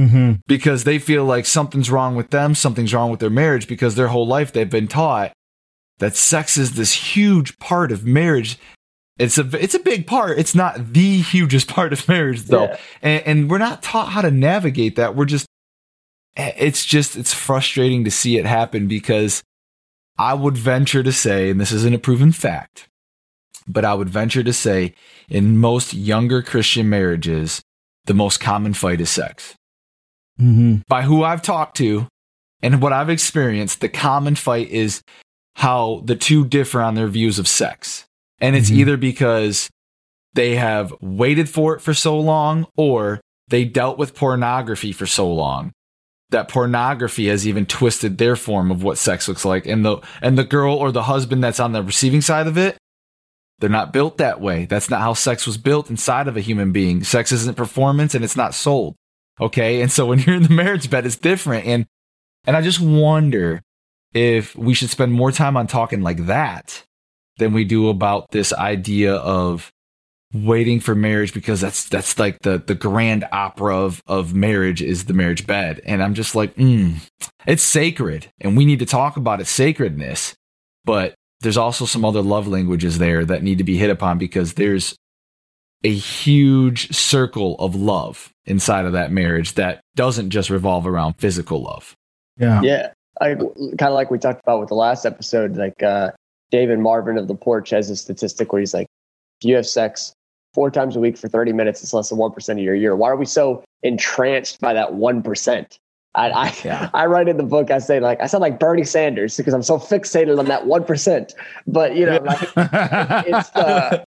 [0.06, 3.94] hmm because they feel like something's wrong with them, something's wrong with their marriage because
[3.96, 5.32] their whole life they've been taught
[5.98, 8.58] that sex is this huge part of marriage.
[9.18, 10.38] It's a it's a big part.
[10.38, 12.76] It's not the hugest part of marriage though, Yeah.
[13.02, 15.16] and, and we're not taught how to navigate that.
[15.16, 15.46] We're just
[16.36, 19.42] it's just it's frustrating to see it happen because
[20.16, 22.88] I would venture to say, and this isn't a proven fact,
[23.66, 24.94] but I would venture to say,
[25.28, 27.60] in most younger Christian marriages,
[28.06, 29.56] the most common fight is sex
[30.38, 32.06] hmm by who I've talked to
[32.62, 35.02] and what I've experienced, the common fight is
[35.54, 38.04] how the two differ on their views of sex.
[38.40, 38.76] And it's Mhm.
[38.76, 39.68] either because
[40.34, 45.32] they have waited for it for so long or they dealt with pornography for so
[45.32, 45.72] long
[46.30, 49.66] that pornography has even twisted their form of what sex looks like.
[49.66, 52.76] And the and the girl or the husband that's on the receiving side of it
[53.60, 54.66] they're not built that way.
[54.66, 57.02] That's not how sex was built inside of a human being.
[57.02, 58.94] Sex isn't performance and it's not sold
[59.40, 59.80] okay?
[59.80, 61.66] And so when you're in the marriage bed it's different.
[61.66, 61.86] And
[62.46, 63.62] and i just wonder
[64.14, 66.82] if we should spend more time on talking like that
[67.36, 69.70] than we do about this idea of
[70.34, 75.04] waiting for marriage because that's that's like the the grand opera of of marriage is
[75.04, 75.80] the marriage bed.
[75.84, 76.96] And i'm just like mm,
[77.46, 78.30] it's sacred.
[78.40, 80.34] And we need to talk about its sacredness.
[80.84, 84.54] But there's also some other love languages there that need to be hit upon because
[84.54, 84.96] there's
[85.84, 91.62] a huge circle of love inside of that marriage that doesn't just revolve around physical
[91.62, 91.94] love
[92.38, 92.60] Yeah.
[92.62, 95.56] Yeah, I kind of like we talked about with the last episode.
[95.56, 96.12] Like uh,
[96.50, 98.86] David Marvin of the Porch has a statistic where he's like,
[99.40, 100.12] if you have sex
[100.54, 102.96] four times a week for thirty minutes, it's less than one percent of your year.
[102.96, 105.78] Why are we so entranced by that one percent?
[106.14, 106.90] I I, Yeah.
[106.94, 107.70] I write in the book.
[107.70, 110.84] I say like I sound like Bernie Sanders because I'm so fixated on that one
[110.84, 111.34] percent.
[111.66, 112.42] But you know, like
[113.26, 114.04] it's uh,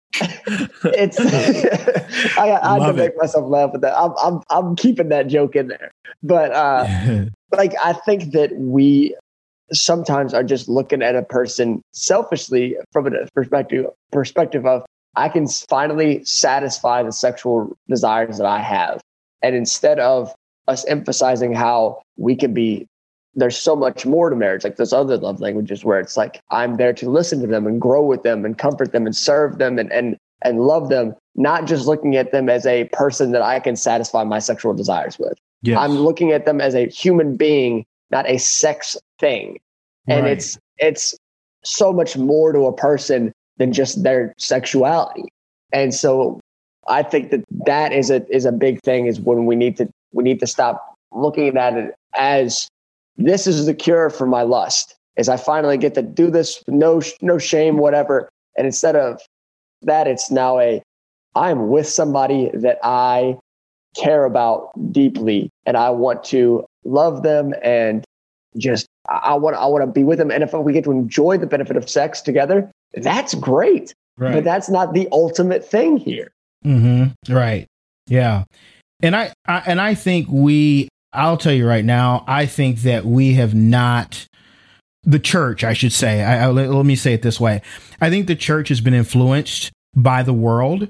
[0.84, 1.18] it's
[2.38, 3.96] I, I had to make myself laugh with that.
[3.96, 5.92] I'm I'm I'm keeping that joke in there.
[6.22, 9.14] But uh like I think that we
[9.72, 14.84] sometimes are just looking at a person selfishly from a perspective perspective of
[15.16, 19.00] I can finally satisfy the sexual desires that I have.
[19.42, 20.32] And instead of
[20.68, 22.86] us emphasizing how we can be
[23.34, 26.76] there's so much more to marriage, like those other love languages where it's like I'm
[26.76, 29.78] there to listen to them and grow with them and comfort them and serve them
[29.78, 33.60] and and and love them, not just looking at them as a person that I
[33.60, 35.38] can satisfy my sexual desires with.
[35.62, 35.78] Yes.
[35.78, 39.58] I'm looking at them as a human being, not a sex thing.
[40.08, 40.32] And Right.
[40.32, 41.16] it's it's
[41.62, 45.28] so much more to a person than just their sexuality.
[45.72, 46.40] And so
[46.88, 49.88] I think that that is a is a big thing is when we need to
[50.12, 52.68] we need to stop looking at it as
[53.16, 54.96] this is the cure for my lust.
[55.16, 59.20] Is I finally get to do this no no shame whatever and instead of
[59.82, 60.82] that it's now a
[61.34, 63.38] I'm with somebody that I
[63.96, 68.04] care about deeply and I want to love them and
[68.56, 70.30] just I want I want to be with them.
[70.30, 73.94] And if we get to enjoy the benefit of sex together that's great.
[74.32, 76.30] But that's not the ultimate thing here.
[76.62, 77.66] Hmm Right.
[78.06, 78.44] Yeah.
[79.02, 83.04] And I, I and I think we I'll tell you right now, I think that
[83.04, 84.26] we have not
[85.02, 86.22] the church, I should say.
[86.22, 87.62] I, I let, let me say it this way.
[88.00, 90.88] I think the church has been influenced by the world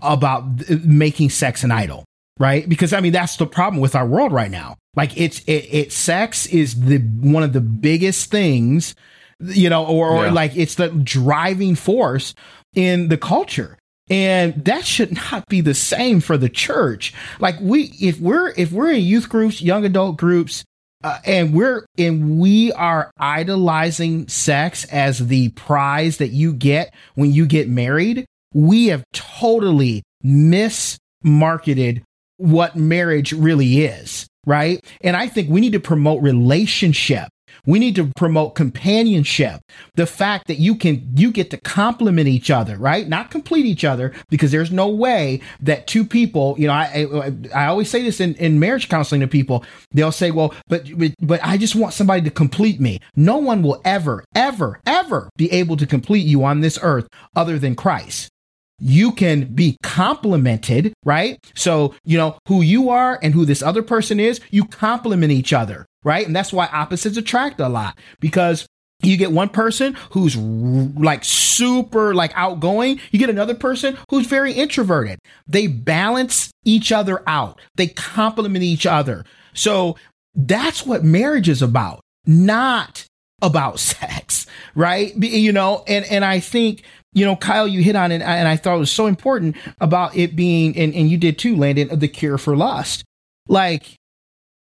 [0.00, 2.04] about th- making sex an idol,
[2.38, 2.68] right?
[2.68, 4.76] Because I mean that's the problem with our world right now.
[4.96, 8.94] Like it's it, it sex is the one of the biggest things,
[9.40, 10.32] you know, or, or Yeah.
[10.32, 12.34] like it's the driving force
[12.74, 13.78] in the culture.
[14.10, 17.14] And that should not be the same for the church.
[17.40, 20.62] Like we, if we're if we're in youth groups, young adult groups,
[21.04, 27.30] uh, and we're and we are idolizing sex as the prize that you get when
[27.30, 28.24] you get married,
[28.54, 32.02] we have totally mismarketed
[32.38, 34.82] what marriage really is, right?
[35.02, 37.28] And I think we need to promote relationship.
[37.66, 39.60] We need to promote companionship.
[39.94, 43.08] The fact that you can, you get to complement each other, right?
[43.08, 47.06] Not complete each other because there's no way that two people, you know, I,
[47.54, 49.64] I, I always say this in, in marriage counseling to people.
[49.92, 53.00] They'll say, well, but, but, but I just want somebody to complete me.
[53.16, 57.58] No one will ever, ever, ever be able to complete you on this earth other
[57.58, 58.30] than Christ
[58.78, 61.38] you can be complimented, right?
[61.54, 65.52] So, you know, who you are and who this other person is, you complement each
[65.52, 66.26] other, right?
[66.26, 68.66] And that's why opposites attract a lot because
[69.02, 73.00] you get one person who's like super like outgoing.
[73.10, 75.18] You get another person who's very introverted.
[75.46, 77.60] They balance each other out.
[77.76, 79.24] They complement each other.
[79.52, 79.96] So
[80.34, 83.06] that's what marriage is about not
[83.42, 85.14] about sex right?
[85.16, 86.82] You know and and i think
[87.14, 90.16] you know, Kyle, you hit on it, and I thought it was so important about
[90.16, 93.04] it being, and, and you did too, Landon, the cure for lust.
[93.48, 93.94] Like,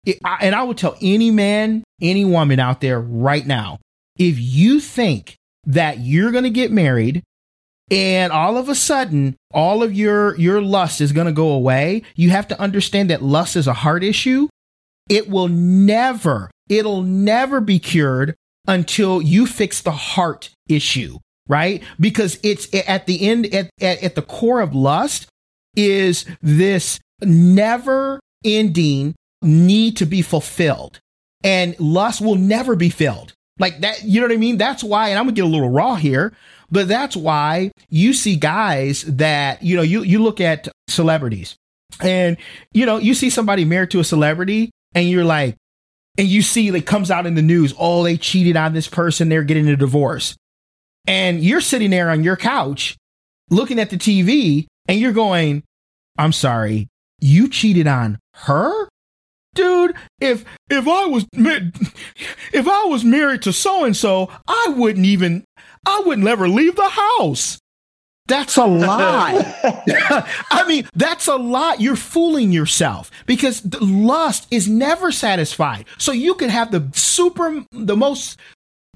[0.06, 3.78] it, I, and I would tell any man, any woman out there right now,
[4.18, 5.36] if you think
[5.66, 7.22] that you're going to get married
[7.90, 12.02] and all of a sudden all of your your lust is going to go away,
[12.16, 14.48] you have to understand that lust is a heart issue.
[15.08, 18.34] It will never, it'll never be cured
[18.66, 21.18] until you fix the heart issue
[21.48, 21.82] right?
[21.98, 25.26] Because it's at the end, at, at, at the core of lust
[25.74, 31.00] is this never ending need to be fulfilled.
[31.42, 33.32] And lust will never be filled.
[33.58, 34.58] Like that, you know what I mean?
[34.58, 36.32] That's why, and I'm gonna get a little raw here,
[36.70, 41.56] but that's why you see guys that, you know, you, you look at celebrities
[42.00, 42.36] and,
[42.72, 45.56] you know, you see somebody married to a celebrity and you're like,
[46.16, 49.28] and you see it comes out in the news, oh, they cheated on this person,
[49.28, 50.36] they're getting a divorce
[51.08, 52.96] and you're sitting there on your couch
[53.50, 55.64] looking at the TV and you're going,
[56.18, 56.88] I'm sorry,
[57.18, 58.88] you cheated on her?
[59.54, 65.06] Dude, if if I was if I was married to so and so, I wouldn't
[65.06, 65.44] even
[65.86, 67.58] I wouldn't ever leave the house.
[68.28, 69.54] That's a lie.
[70.50, 71.80] I mean, that's a lot.
[71.80, 75.86] You're fooling yourself because lust is never satisfied.
[75.96, 78.38] So you can have the super, the most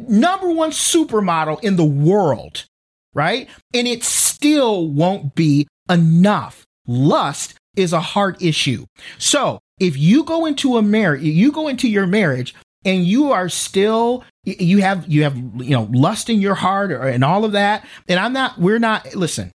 [0.09, 2.67] number one supermodel in the world,
[3.15, 3.49] right?
[3.75, 6.65] And it still won't be enough.
[6.87, 8.87] Lust is a heart issue.
[9.19, 13.49] So if you go into a marriage, you go into your marriage and you are
[13.49, 17.53] still you have you have you know lust in your heart or, and all of
[17.53, 19.53] that and i'm not we're not listen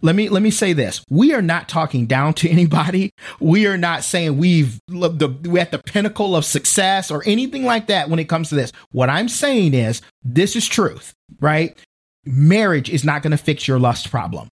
[0.00, 3.78] let me let me say this we are not talking down to anybody we are
[3.78, 8.18] not saying we've the we're at the pinnacle of success or anything like that when
[8.18, 11.78] it comes to this what i'm saying is this is truth right
[12.24, 14.48] marriage is not going to fix your lust problem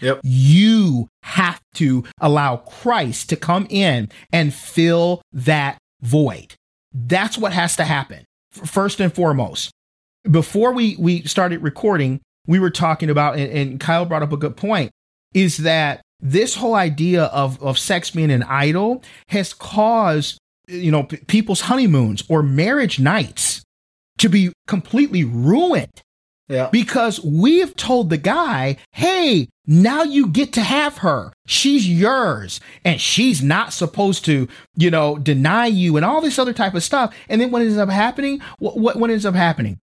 [0.00, 0.20] Yep.
[0.22, 6.54] You have to allow Christ to come in and fill that void.
[6.92, 8.24] That's what has to happen.
[8.50, 9.70] First and foremost.
[10.30, 12.20] Before we we started recording,
[12.50, 14.90] we were talking about, and, and Kyle brought up a good point,
[15.32, 20.36] is that this whole idea of, of sex being an idol has caused,
[20.66, 23.62] you know, p- people's honeymoons or marriage nights
[24.18, 26.02] to be completely ruined.
[26.48, 26.68] Yeah.
[26.72, 31.32] Because we have told the guy, hey, now you get to have her.
[31.46, 32.58] She's yours.
[32.84, 36.82] And she's not supposed to, you know, deny you and all this other type of
[36.82, 37.14] stuff.
[37.28, 38.42] And then what ends up happening?
[38.58, 39.78] What, what, what ends up happening?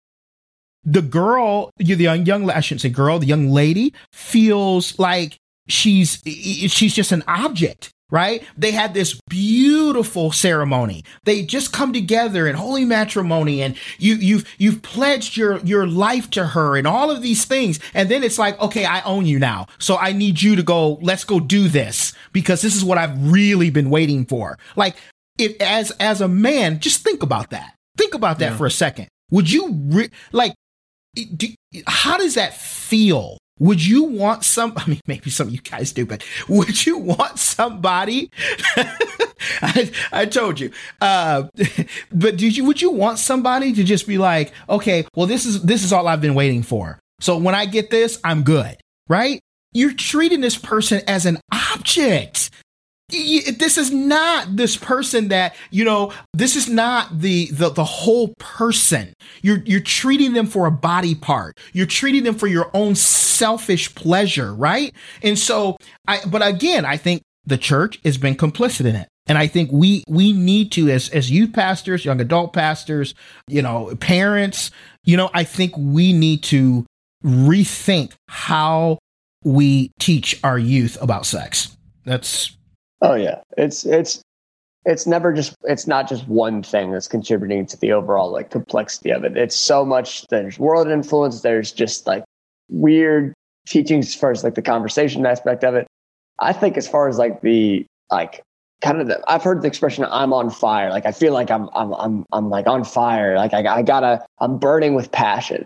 [0.86, 6.22] The girl, the young, young, I shouldn't say girl, the young lady feels like she's,
[6.26, 8.44] she's just an object right?
[8.56, 11.04] They had this beautiful ceremony.
[11.24, 16.30] They just come together in holy matrimony and you you've you've pledged your your life
[16.32, 17.80] to her and all of these things.
[17.96, 19.66] And then it's like, okay, I own you now.
[19.80, 23.32] So I need you to go, let's go do this because this is what I've
[23.32, 24.60] really been waiting for.
[24.76, 24.96] Like
[25.40, 27.74] if as as a man, just think about that.
[27.98, 28.58] Think about that yeah.
[28.58, 29.08] for a second.
[29.32, 30.54] Would you re- like
[31.16, 31.48] do,
[31.88, 33.38] how does that feel?
[33.60, 34.74] Would you want some?
[34.78, 38.30] I mean, maybe some of you guys do, but would you want somebody?
[39.62, 40.72] I, I, told you.
[41.02, 41.44] Uh,
[42.12, 42.66] but did you?
[42.66, 46.08] Would you want somebody to just be like, okay, well, this is this is all
[46.08, 47.00] I've been waiting for.
[47.20, 49.40] So when I get this, I'm good, right?
[49.74, 52.50] You're treating this person as an object
[53.52, 58.34] this is not this person that you know this is not the, the the whole
[58.40, 59.14] person.
[59.42, 61.60] You're you're treating them for a body part.
[61.74, 64.94] You're treating them for your own selfish pleasure right?
[65.22, 69.08] And so i but again i think the church has been complicit in it.
[69.28, 73.14] And i think we we need to as as youth pastors young adult pastors
[73.48, 74.72] you know parents
[75.04, 76.86] you know i think we need to
[77.24, 79.00] rethink how
[79.44, 81.76] we teach our youth about sex.
[82.06, 82.56] That's
[83.04, 84.22] Oh yeah, it's it's
[84.86, 89.12] it's never just it's not just one thing that's contributing to the overall like complexity
[89.12, 89.38] of it.
[89.38, 92.24] It's so much there's world influence, there's just like
[92.70, 93.34] weird
[93.68, 95.86] teachings as far as like the conversation aspect of it.
[96.40, 98.42] I think as far as like the like
[98.82, 100.90] kind of the, I've heard the expression I'm on fire.
[100.90, 103.36] Like I feel like I'm I'm I'm I'm like on fire.
[103.36, 105.66] Like I, I gotta I'm burning with passion.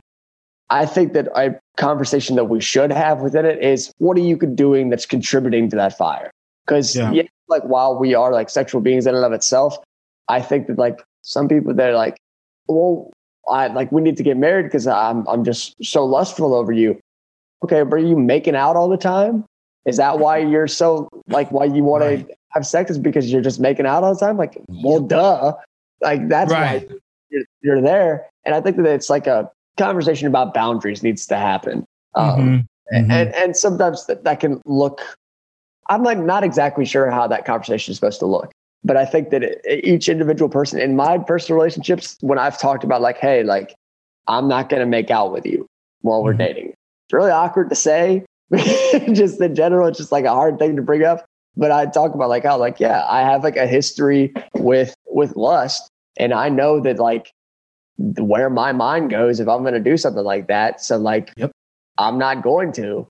[0.71, 4.37] I think that a conversation that we should have within it is what are you
[4.37, 6.31] doing that's contributing to that fire?
[6.67, 7.11] Because yeah.
[7.11, 9.77] yeah, like while we are like sexual beings in and of itself,
[10.27, 12.17] I think that like some people they're like,
[12.67, 13.11] well,
[13.49, 16.99] I like we need to get married because I'm I'm just so lustful over you.
[17.63, 19.45] Okay, but are you making out all the time?
[19.85, 22.27] Is that why you're so like why you want right.
[22.27, 24.37] to have sex is because you're just making out all the time?
[24.37, 25.53] Like, well, duh.
[26.01, 26.87] Like that's right.
[26.87, 26.95] why
[27.29, 28.27] you're, you're, there.
[28.45, 31.85] And I think that it's like a conversation about boundaries needs to happen.
[32.13, 32.95] Um, mm-hmm.
[32.95, 33.11] Mm-hmm.
[33.11, 35.01] And and sometimes that, that can look.
[35.89, 38.51] I'm like not exactly sure how that conversation is supposed to look,
[38.83, 42.83] but I think that it, each individual person in my personal relationships, when I've talked
[42.83, 43.75] about like, hey, like
[44.27, 45.65] I'm not going to make out with you
[46.01, 46.39] while we're mm-hmm.
[46.39, 46.67] dating.
[46.69, 48.25] It's really awkward to say,
[49.13, 51.25] just in general, it's just like a hard thing to bring up.
[51.55, 55.35] But I talk about like how like yeah, I have like a history with with
[55.35, 57.31] lust, and I know that like
[57.97, 60.81] where my mind goes if I'm going to do something like that.
[60.81, 61.51] So like, yep.
[61.97, 63.07] I'm not going to,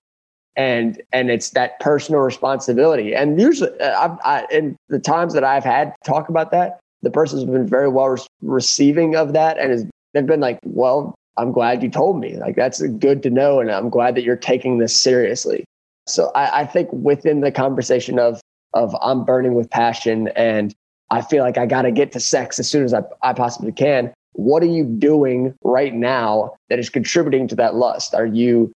[0.58, 3.14] and and it's that personal responsibility.
[3.14, 7.10] And usually, uh, I, I, in the times that I've had talk about that, the
[7.10, 11.82] person's been very well re- receiving of that, and they've been like, well, I'm glad
[11.82, 12.36] you told me.
[12.36, 15.64] Like that's good to know, and I'm glad that you're taking this seriously.
[16.08, 18.40] So I, I think within the conversation of
[18.74, 20.74] of I'm burning with passion and
[21.10, 23.72] I feel like I got to get to sex as soon as I, I possibly
[23.72, 24.12] can.
[24.32, 28.14] What are you doing right now that is contributing to that lust?
[28.14, 28.72] Are you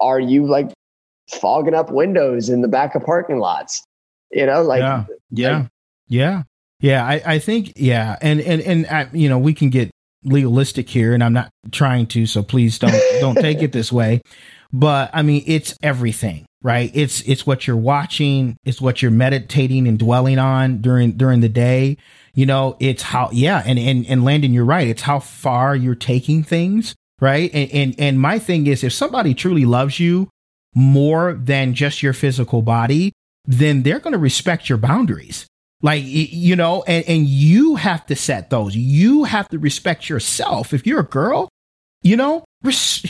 [0.00, 0.72] are you like
[1.34, 3.82] fogging up windows in the back of parking lots?
[4.30, 5.68] You know, like yeah, yeah, like,
[6.08, 6.42] yeah,
[6.80, 7.04] yeah.
[7.04, 9.90] I, I think yeah, and and and uh, you know we can get
[10.24, 14.22] legalistic here, and I'm not trying to, so please don't don't take it this way.
[14.72, 16.90] But I mean, it's everything, right?
[16.94, 21.48] It's it's what you're watching, it's what you're meditating and dwelling on during during the
[21.48, 21.98] day.
[22.34, 24.88] You know, it's how yeah, and and and Landon, you're right.
[24.88, 27.50] It's how far you're taking things, right?
[27.52, 30.30] And and and my thing is, if somebody truly loves you
[30.74, 33.12] more than just your physical body,
[33.44, 35.46] then they're going to respect your boundaries
[35.82, 38.76] like, you know, and, and you have to set those.
[38.76, 40.72] You have to respect yourself.
[40.72, 41.48] If you're a girl,
[42.02, 43.04] you know, res-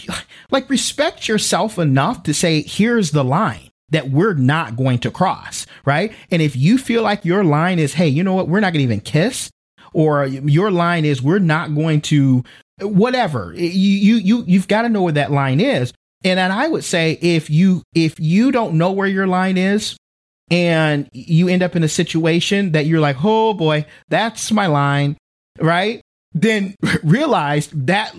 [0.51, 5.67] like respect yourself enough to say, here's the line that we're not going to cross,
[5.85, 6.15] right?
[6.31, 8.81] And if you feel like your line is, hey, you know what, we're not going
[8.81, 9.51] to even kiss,
[9.93, 12.43] or your line is, we're not going to,
[12.81, 15.93] whatever, you you you you've got to know where that line is.
[16.25, 19.97] And then I would say, if you if you don't know where your line is,
[20.53, 25.17] and you end up in a situation that you're like, oh boy, that's my line,
[25.59, 26.03] right?
[26.35, 28.15] Then realize that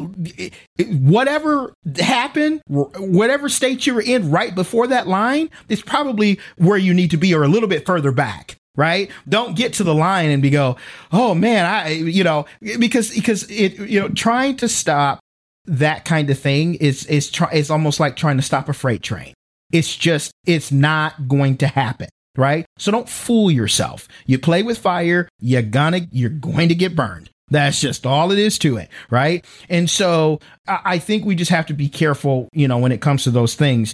[0.87, 6.93] whatever happened, whatever state you were in right before that line is probably where you
[6.93, 10.31] need to be or a little bit further back right don't get to the line
[10.31, 10.75] and be go
[11.11, 12.43] oh man i you know
[12.79, 15.19] because because it you know trying to stop
[15.65, 19.01] that kind of thing is is try is almost like trying to stop a freight
[19.01, 19.33] train
[19.71, 22.65] it's just it's not going to happen right?
[22.77, 24.07] So don't fool yourself.
[24.25, 27.29] You play with fire, you're gonna you're going to get burned.
[27.49, 29.45] That's just all it is to it, right?
[29.69, 33.25] And so I think we just have to be careful, you know, when it comes
[33.25, 33.93] to those things.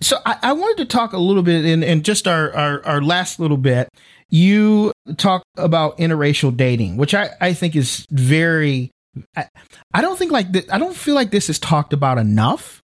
[0.00, 3.02] So I, I wanted to talk a little bit in, in just our, our, our
[3.02, 3.88] last little bit.
[4.30, 8.90] You talk about interracial dating, which I, I think is very
[9.36, 9.48] I,
[9.92, 12.82] I don't think like th- I don't feel like this is talked about enough.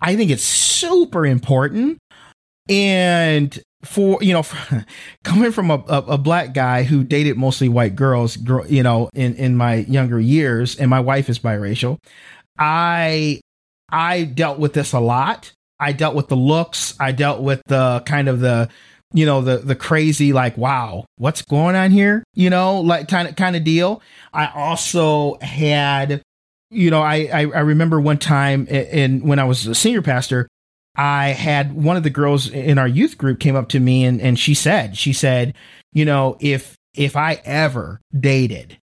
[0.00, 1.98] I think it's super important.
[2.68, 4.86] And for you know for,
[5.24, 8.36] coming from a, a, a, black guy who dated mostly white girls
[8.68, 11.98] you know in in my younger years and my wife is biracial
[12.58, 13.40] i
[13.90, 18.00] i dealt with this a lot i dealt with the looks i dealt with the
[18.06, 18.68] kind of the
[19.12, 23.28] you know the the crazy like wow what's going on here you know like kind
[23.28, 24.00] of kind of deal
[24.32, 26.22] i also had
[26.70, 30.02] you know I, I i remember one time in, in when i was a senior
[30.02, 30.48] pastor
[30.94, 34.20] I had one of the girls in our youth group came up to me and,
[34.20, 35.54] and she said, she said,
[35.92, 38.76] you know, if, if I ever dated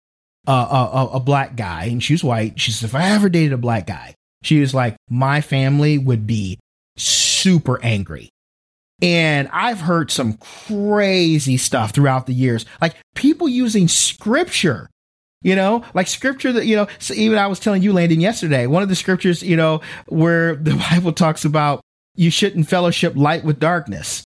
[0.46, 3.54] a, a, a black guy and she was white, she said, if I ever dated
[3.54, 6.60] a black guy, she was like, my family would be
[6.96, 8.30] super angry.
[9.02, 14.90] And I've heard some crazy stuff throughout the years, like people using scripture
[15.44, 18.66] you know like scripture that you know so even i was telling you landon yesterday
[18.66, 21.80] one of the scriptures you know where the bible talks about
[22.18, 24.26] you shouldn't fellowship light with darkness.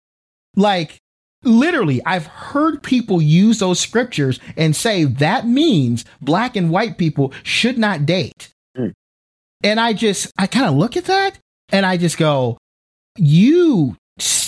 [0.55, 0.97] Like,
[1.43, 7.33] literally, I've heard people use those scriptures and say that means black and white people
[7.43, 8.53] should not date.
[8.77, 8.93] Mm.
[9.63, 11.37] And I just, I kind of look at that
[11.69, 12.57] and I just go,
[13.17, 13.97] you,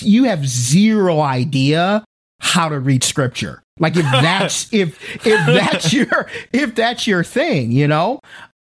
[0.02, 2.04] you have zero idea
[2.40, 3.62] how to read scripture.
[3.80, 8.20] Like if that's, if, if that's your, if that's your thing, you know?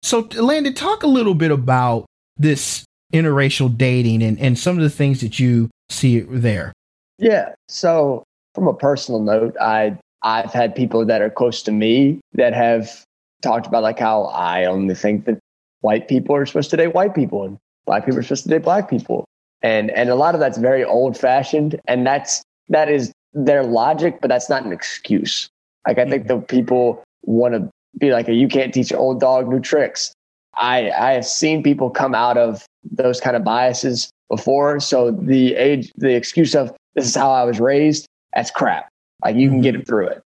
[0.03, 2.05] So Landon, talk a little bit about
[2.37, 6.73] this interracial dating and, and some of the things that you see there.
[7.17, 7.53] Yeah.
[7.69, 12.53] So from a personal note, I I've had people that are close to me that
[12.53, 13.03] have
[13.41, 15.37] talked about like how I only think that
[15.81, 18.63] white people are supposed to date white people and black people are supposed to date
[18.63, 19.24] black people.
[19.65, 24.19] And and a lot of that's very old fashioned and that's that is their logic,
[24.21, 25.49] but that's not an excuse.
[25.87, 26.39] Like I think mm-hmm.
[26.39, 30.13] the people want to be like, you can't teach an old dog new tricks.
[30.55, 34.79] I I have seen people come out of those kind of biases before.
[34.79, 38.05] So the age, the excuse of this is how I was raised,
[38.35, 38.87] that's crap.
[39.23, 40.21] Like you can get it through it.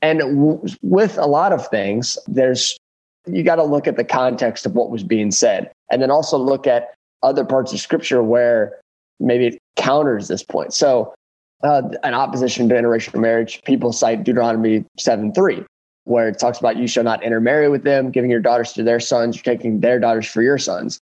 [0.00, 2.78] And w- with a lot of things, there's
[3.26, 6.38] you got to look at the context of what was being said, and then also
[6.38, 8.80] look at other parts of scripture where
[9.20, 10.72] maybe it counters this point.
[10.72, 11.14] So,
[11.64, 15.64] uh, an opposition to interracial marriage, people cite Deuteronomy seven three,
[16.04, 19.00] where it talks about you shall not intermarry with them, giving your daughters to their
[19.00, 21.00] sons, you're taking their daughters for your sons.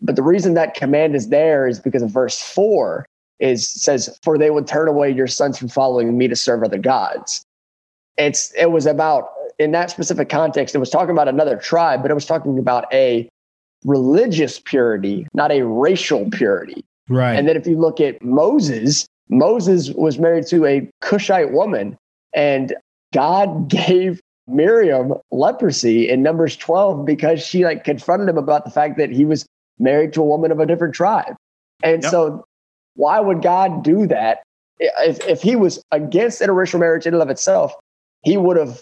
[0.00, 3.04] But the reason that command is there is because of verse four
[3.38, 6.78] is says, For they would turn away your sons from following me to serve other
[6.78, 7.42] gods.
[8.16, 12.10] It's it was about in that specific context, it was talking about another tribe, but
[12.10, 13.28] it was talking about a
[13.84, 16.84] religious purity, not a racial purity.
[17.08, 17.34] Right.
[17.34, 21.96] And then if you look at Moses, Moses was married to a Cushite woman,
[22.34, 22.74] and
[23.12, 28.96] God gave Miriam leprosy in Numbers 12 because she like confronted him about the fact
[28.98, 29.46] that he was
[29.78, 31.36] married to a woman of a different tribe.
[31.82, 32.10] And yep.
[32.10, 32.44] so,
[32.94, 34.42] why would God do that?
[34.80, 37.74] If, if he was against interracial marriage in and of itself,
[38.24, 38.80] he would have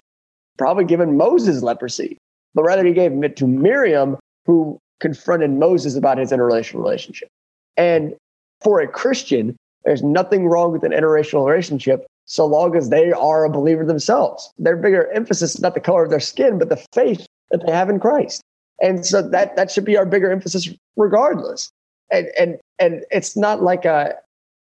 [0.56, 2.16] probably given Moses leprosy,
[2.54, 4.16] but rather he gave it to Miriam,
[4.46, 7.28] who confronted Moses about his interracial relationship.
[7.76, 8.14] And
[8.62, 13.44] for a Christian, there's nothing wrong with an interracial relationship so long as they are
[13.44, 14.52] a believer themselves.
[14.58, 17.72] Their bigger emphasis is not the color of their skin, but the faith that they
[17.72, 18.42] have in Christ.
[18.82, 21.70] And so that that should be our bigger emphasis regardless.
[22.10, 24.14] And and and it's not like a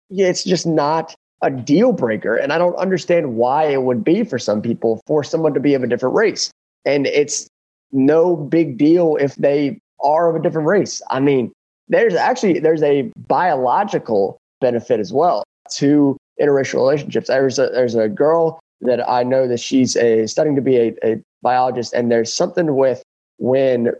[0.10, 2.36] it's just not a deal breaker.
[2.36, 5.74] And I don't understand why it would be for some people for someone to be
[5.74, 6.52] of a different race.
[6.86, 7.48] And it's
[7.92, 11.02] no big deal if they are of a different race.
[11.10, 11.52] I mean,
[11.88, 15.44] there's actually there's a biological benefit as well
[15.76, 17.28] to interracial relationships.
[17.28, 20.94] There's a there's a girl that I know that she's a studying to be a,
[21.04, 23.02] a biologist, and there's something with
[23.38, 23.92] when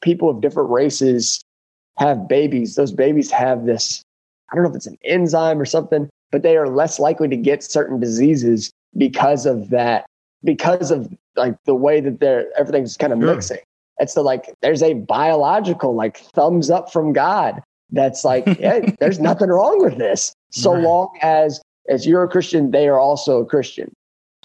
[0.00, 1.40] people of different races
[1.98, 4.02] have babies, those babies have this,
[4.50, 7.36] I don't know if it's an enzyme or something, but they are less likely to
[7.36, 10.06] get certain diseases because of that,
[10.44, 13.34] because of like the way that they're everything's kind of sure.
[13.34, 13.58] mixing.
[13.98, 19.18] It's the like there's a biological like thumbs up from God that's like, hey, there's
[19.18, 20.32] nothing wrong with this.
[20.50, 20.82] So right.
[20.82, 23.92] long as as you're a Christian, they are also a Christian.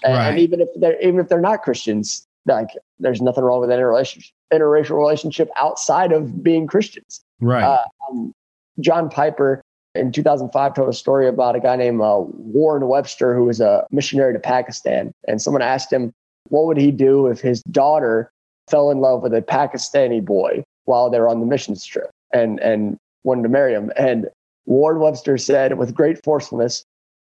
[0.02, 0.28] And, right.
[0.30, 3.78] and even if they're even if they're not Christians, like there's nothing wrong with that
[3.78, 7.20] interrelationship, interracial relationship outside of being Christians.
[7.40, 7.62] Right.
[7.62, 8.32] Uh, um,
[8.80, 9.62] John Piper
[9.94, 13.86] in 2005 told a story about a guy named uh, Warren Webster who was a
[13.90, 16.12] missionary to Pakistan, and someone asked him
[16.48, 18.30] what would he do if his daughter
[18.68, 22.60] fell in love with a Pakistani boy while they were on the missions trip and
[22.60, 23.90] and wanted to marry him.
[23.96, 24.28] And
[24.66, 26.84] Ward Webster said with great forcefulness,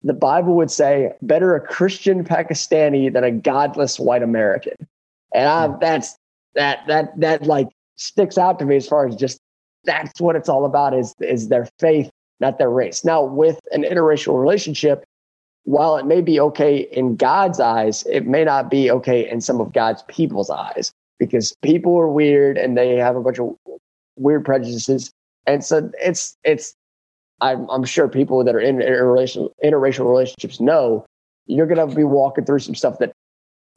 [0.03, 4.75] the Bible would say, better a Christian Pakistani than a godless white American.
[5.33, 5.75] And I, hmm.
[5.79, 6.15] that's
[6.55, 7.67] that that that like
[7.97, 9.39] sticks out to me as far as just
[9.83, 12.09] that's what it's all about is is their faith,
[12.39, 13.03] not their race.
[13.03, 15.03] Now, with an interracial relationship,
[15.63, 19.59] while it may be okay in God's eyes, it may not be okay in some
[19.59, 23.55] of God's people's eyes because people are weird and they have a bunch of
[24.15, 25.11] weird prejudices.
[25.45, 26.73] And so it's it's
[27.41, 31.05] I'm, I'm sure people that are in interracial, interracial relationships know
[31.47, 33.11] you're going to be walking through some stuff that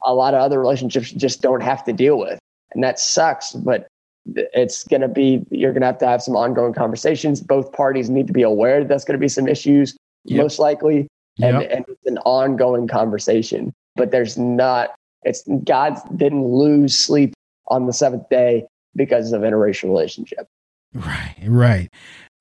[0.05, 2.39] a lot of other relationships just don't have to deal with.
[2.73, 3.89] And that sucks, but
[4.27, 7.41] it's going to be, you're going to have to have some ongoing conversations.
[7.41, 10.41] Both parties need to be aware that that's going to be some issues, yep.
[10.43, 11.09] most likely.
[11.43, 11.71] And, yep.
[11.71, 14.95] and it's an ongoing conversation, but there's not,
[15.29, 17.35] it's God didn't lose sleep
[17.69, 18.65] on the seventh day
[18.97, 20.49] because of interracial relationship.
[20.95, 21.89] Right, right.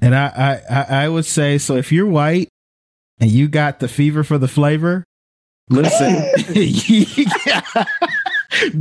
[0.01, 1.75] And I, I, I would say so.
[1.75, 2.49] If you're white
[3.19, 5.03] and you got the fever for the flavor,
[5.69, 6.15] listen,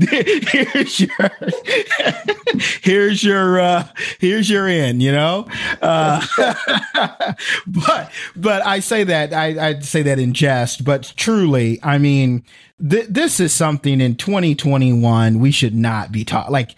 [0.01, 1.31] here's your
[2.83, 5.47] here's your uh here's your in you know?
[5.83, 6.25] Uh
[7.67, 12.45] but but i say that i i say that in jest but truly i mean
[12.91, 16.75] th- this is something in 2021 we should not be taught like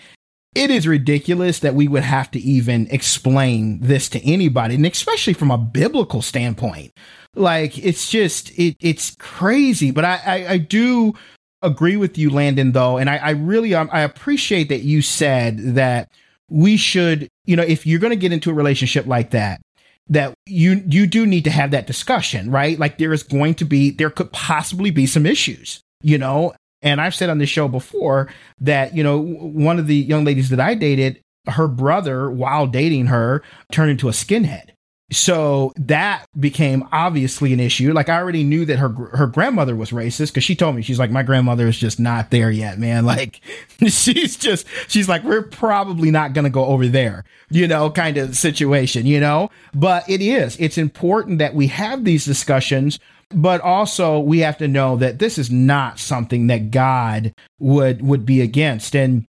[0.55, 5.35] it is ridiculous that we would have to even explain this to anybody and especially
[5.35, 6.93] from a biblical standpoint.
[7.35, 11.15] Like it's just it it's crazy but i i, I do
[11.63, 15.59] agree with you, Landon, though, and I, I really um, I appreciate that you said
[15.75, 16.11] that
[16.49, 19.61] we should, you know, if you're going to get into a relationship like that,
[20.09, 22.79] that you you do need to have that discussion, right?
[22.79, 26.55] Like there is going to be there could possibly be some issues, you know.
[26.81, 28.29] And I've said on this show before
[28.61, 33.07] that you know one of the young ladies that I dated, her brother, while dating
[33.07, 33.43] her,
[33.73, 34.71] turned into a skinhead
[35.11, 37.93] so that became obviously an issue.
[37.95, 40.99] Like I already knew that her her grandmother was racist because she told me she's
[40.99, 43.07] like my grandmother is just not there yet, man.
[43.09, 43.41] Like
[43.87, 48.19] she's just she's like we're probably not going to go over there, you know, kind
[48.19, 49.51] of situation, you know.
[49.73, 52.99] But it is it's important that we have these discussions,
[53.31, 58.27] but also we have to know that this is not something that God would would
[58.27, 59.27] be against and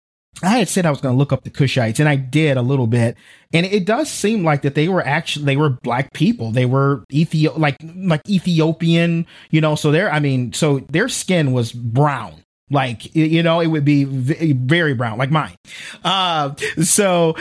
[0.43, 2.62] I had said I was going to look up the Cushites, and I did a
[2.62, 3.16] little bit,
[3.53, 6.51] and it does seem like that they were actually they were black people.
[6.51, 9.74] They were Ethio like like Ethiopian, you know.
[9.74, 14.05] So their I mean, so their skin was brown, like you know, it would be
[14.05, 15.55] very brown, like mine.
[16.03, 17.37] Uh, so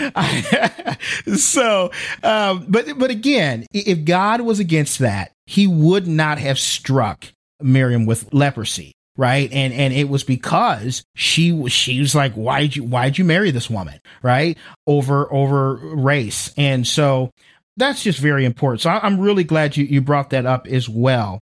[1.36, 1.92] so,
[2.24, 7.26] um, but but again, if God was against that, He would not have struck
[7.62, 12.76] Miriam with leprosy right and and it was because she was she was like why'd
[12.76, 14.58] you why'd you marry this woman right
[14.88, 17.30] over over race and so
[17.78, 21.40] that's just very important so i'm really glad you you brought that up as well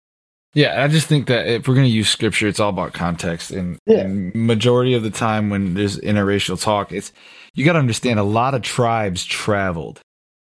[0.56, 3.52] yeah, I just think that if we're going to use scripture, it's all about context.
[3.52, 4.00] And, yeah.
[4.00, 7.14] and majority of the time when there's interracial talk, it's
[7.54, 10.00] you got to understand a lot of tribes traveled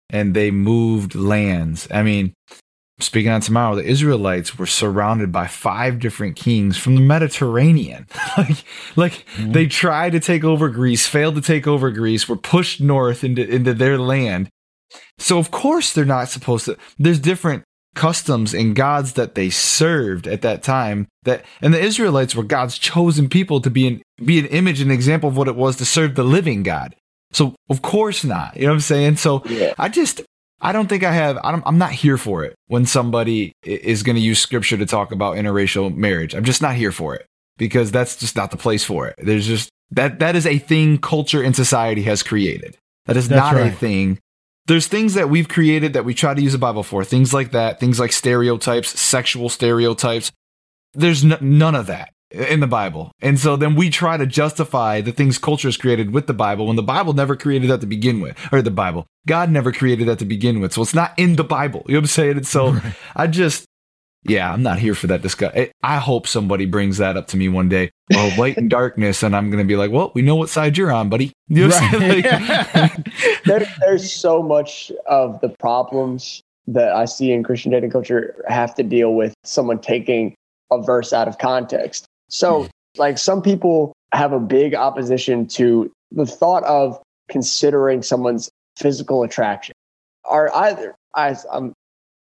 [0.09, 1.87] and they moved lands.
[1.89, 2.33] I mean,
[2.99, 8.07] speaking on tomorrow, the Israelites were surrounded by five different kings from the Mediterranean.
[8.37, 8.63] like,
[8.95, 9.51] like mm-hmm.
[9.51, 13.47] they tried to take over Greece, failed to take over Greece, were pushed north into,
[13.47, 14.49] into their land.
[15.17, 16.77] So of course they're not supposed to.
[16.97, 17.63] There's different
[17.95, 22.77] customs and gods that they served at that time that and the Israelites were God's
[22.77, 25.85] chosen people to be an be an image and example of what it was to
[25.85, 26.95] serve the living God.
[27.31, 28.55] So of course not.
[28.55, 29.15] You know what I'm saying?
[29.17, 29.73] So yeah.
[29.77, 30.21] I just
[30.65, 31.37] I don't think I have.
[31.43, 35.11] I am not here for it when somebody is going to use scripture to talk
[35.11, 36.33] about interracial marriage.
[36.33, 39.15] I'm just not here for it because that's just not the place for it.
[39.19, 42.77] There's just that that is a thing culture and society has created.
[43.05, 43.71] That is that's not right.
[43.71, 44.17] a thing.
[44.65, 47.03] There's things that we've created that we try to use the Bible for.
[47.03, 47.79] Things like that.
[47.79, 50.31] Things like stereotypes, sexual stereotypes.
[50.95, 53.11] There's n- none of that in the Bible.
[53.21, 56.67] And so then we try to justify the things culture has created with the Bible
[56.67, 59.07] when the Bible never created that to begin with, or the Bible.
[59.27, 60.73] God never created that to begin with.
[60.73, 61.83] So it's not in the Bible.
[61.87, 62.37] You know what I'm saying?
[62.37, 62.95] And so right.
[63.15, 63.65] I just,
[64.23, 65.69] yeah, I'm not here for that discussion.
[65.83, 67.91] I hope somebody brings that up to me one day.
[68.13, 69.23] Oh, light and darkness.
[69.23, 71.31] And I'm going to be like, well, we know what side you're on, buddy.
[71.47, 72.25] You know right.
[72.25, 73.13] like,
[73.45, 78.73] there, there's so much of the problems that I see in Christian dating culture have
[78.75, 80.35] to deal with someone taking
[80.71, 82.07] a verse out of context.
[82.29, 82.69] So, hmm.
[82.97, 89.73] like, some people have a big opposition to the thought of considering someone's physical attraction.
[90.25, 91.73] Are either, I, I'm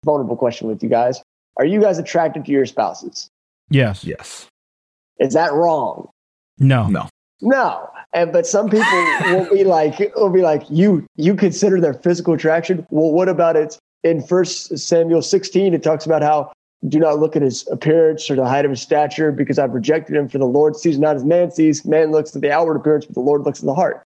[0.05, 1.21] vulnerable question with you guys.
[1.57, 3.29] Are you guys attracted to your spouses?
[3.69, 4.03] Yes.
[4.03, 4.47] Yes.
[5.19, 6.09] Is that wrong?
[6.59, 6.87] No.
[6.87, 7.09] No.
[7.41, 7.89] No.
[8.13, 8.85] And but some people
[9.25, 12.85] will be like will be like, you you consider their physical attraction.
[12.89, 15.73] Well, what about it in first Samuel 16?
[15.73, 16.51] It talks about how
[16.87, 20.15] do not look at his appearance or the height of his stature, because I've rejected
[20.15, 20.27] him.
[20.27, 21.83] For the Lord sees not as man sees.
[21.85, 24.03] Man looks at the outward appearance, but the Lord looks at the heart.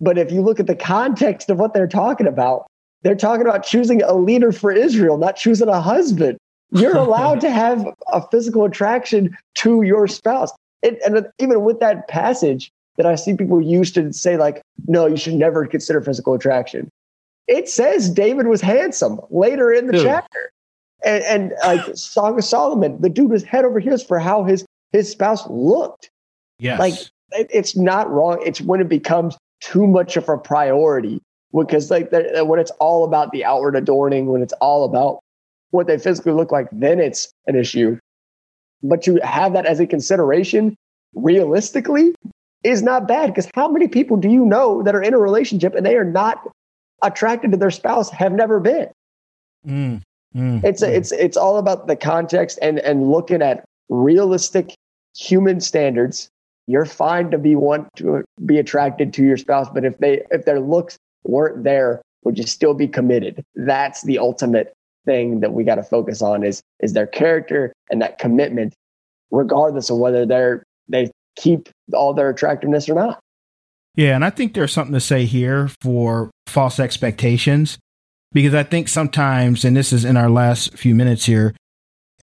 [0.00, 2.66] But if you look at the context of what they're talking about,
[3.02, 6.38] they're talking about choosing a leader for Israel, not choosing a husband.
[6.70, 10.52] You're allowed to have a physical attraction to your spouse.
[10.82, 15.06] It, and even with that passage that I see people use to say, like, no,
[15.06, 16.88] you should never consider physical attraction.
[17.46, 20.04] It says David was handsome later in the Dude.
[20.04, 20.52] chapter
[21.04, 24.64] and, and like Song of Solomon, the dude was head over heels for how his
[24.92, 26.10] his spouse looked.
[26.58, 26.78] Yes.
[26.78, 26.94] Like
[27.32, 28.42] it, it's not wrong.
[28.44, 31.20] It's when it becomes too much of a priority
[31.54, 35.20] because like the, when it's all about the outward adorning, when it's all about
[35.70, 37.98] what they physically look like, then it's an issue.
[38.82, 40.76] But to have that as a consideration
[41.14, 42.14] realistically
[42.64, 45.74] is not bad because how many people do you know that are in a relationship
[45.74, 46.48] and they are not
[47.02, 48.88] attracted to their spouse, have never been?
[49.66, 50.02] Mm.
[50.36, 54.74] Mm, it's a, it's it's all about the context and and looking at realistic
[55.14, 56.28] human standards
[56.68, 60.44] you're fine to be want to be attracted to your spouse, but if they if
[60.44, 63.42] their looks weren't there, would you still be committed?
[63.56, 64.74] That's the ultimate
[65.06, 68.74] thing that we got to focus on is is their character and that commitment,
[69.30, 73.18] regardless of whether they're they keep all their attractiveness or not.
[73.94, 77.78] Yeah, and I think there's something to say here for false expectations
[78.32, 81.54] because I think sometimes, and this is in our last few minutes here,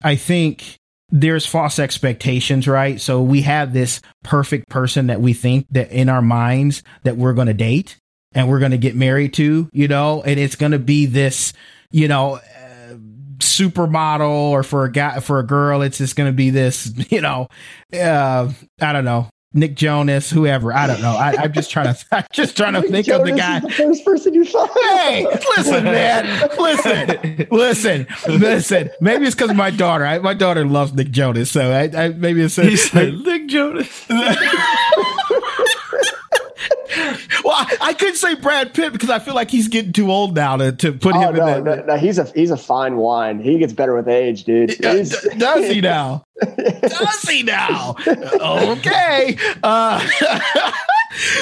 [0.04, 0.78] I think
[1.10, 3.00] there's false expectations, right?
[3.00, 7.34] So we have this perfect person that we think that in our minds that we're
[7.34, 7.98] going to date
[8.34, 11.54] and we're going to get married to, you know, and it's going to be this,
[11.92, 12.96] you know, uh,
[13.40, 17.20] supermodel or for a guy for a girl it's just going to be this you
[17.20, 17.50] know
[17.94, 18.50] uh
[18.80, 20.74] i don't know Nick Jonas, whoever.
[20.74, 21.16] I don't know.
[21.16, 22.06] I, am just trying to.
[22.12, 23.60] I'm just trying to Nick think Jonas of the guy.
[23.62, 24.68] The first person you saw.
[24.68, 26.50] Hey, listen, man.
[26.60, 28.90] Listen, listen, listen.
[29.00, 30.06] Maybe it's because my daughter.
[30.06, 34.06] I, my daughter loves Nick Jonas, so I, I maybe it's he said, Nick Jonas.
[37.46, 40.34] well, I, I, couldn't say Brad Pitt because I feel like he's getting too old
[40.34, 41.86] now to, to put oh, him no, in that.
[41.86, 43.40] No, no, he's a he's a fine wine.
[43.40, 44.78] He gets better with age, dude.
[44.80, 46.26] does he now?
[46.58, 47.96] does he now?
[48.08, 49.38] okay.
[49.62, 50.08] Uh,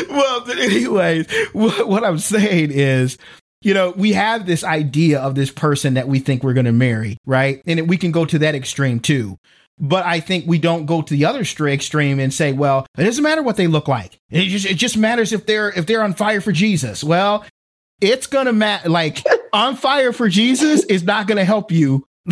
[0.10, 3.18] well, but anyways, what, what I'm saying is
[3.62, 6.74] you know, we have this idea of this person that we think we're going to
[6.74, 7.62] marry, right?
[7.66, 9.40] And we can go to that extreme too.
[9.80, 13.24] But I think we don't go to the other extreme and say, well, it doesn't
[13.24, 14.20] matter what they look like.
[14.30, 17.04] It just, it just matters if they're if they're on fire for Jesus.
[17.04, 17.44] Well,
[18.00, 18.90] it's gonna matter.
[18.90, 22.06] Like on fire for Jesus is not gonna help you.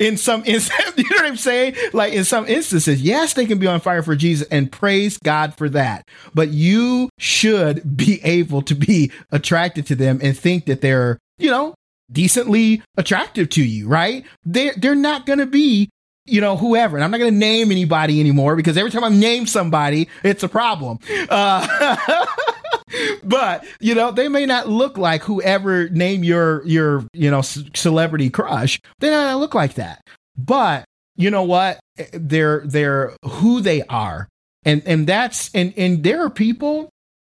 [0.00, 1.76] in some instances, you know what I'm saying?
[1.94, 5.54] Like in some instances, yes, they can be on fire for Jesus and praise God
[5.54, 6.06] for that.
[6.34, 11.50] But you should be able to be attracted to them and think that they're, you
[11.50, 11.74] know,
[12.12, 14.24] decently attractive to you, right?
[14.44, 15.88] They're, they're not going to be,
[16.26, 16.96] you know, whoever.
[16.96, 20.42] And I'm not going to name anybody anymore because every time I name somebody, it's
[20.42, 20.98] a problem.
[21.28, 21.96] Uh,
[23.22, 27.70] but you know they may not look like whoever name your your you know c-
[27.74, 30.02] celebrity crush they don't look like that
[30.36, 30.84] but
[31.16, 31.80] you know what
[32.12, 34.28] they're they're who they are
[34.64, 36.90] and and that's and and there are people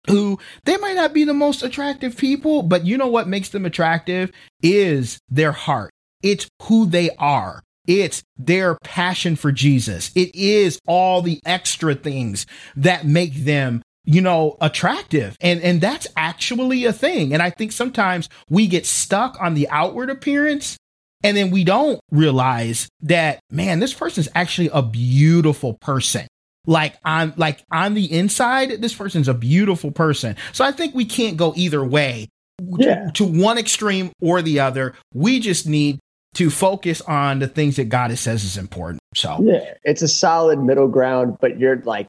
[0.08, 3.66] who they might not be the most attractive people, but you know what makes them
[3.66, 4.32] attractive
[4.62, 5.90] is their heart.
[6.22, 7.62] It's who they are.
[7.86, 10.10] It's their passion for Jesus.
[10.14, 12.46] It is all the extra things
[12.76, 17.72] that make them you know attractive and and that's actually a thing and i think
[17.72, 20.78] sometimes we get stuck on the outward appearance
[21.22, 26.26] and then we don't realize that man this person is actually a beautiful person
[26.68, 30.36] like on like on the inside this person's a beautiful person.
[30.52, 32.28] So i think we can't go either way.
[32.76, 33.06] Yeah.
[33.06, 36.00] to, to one extreme or the other we just need
[36.34, 39.00] to focus on the things that god says is important.
[39.14, 39.38] So.
[39.40, 42.06] Yeah it's a solid middle ground but you're like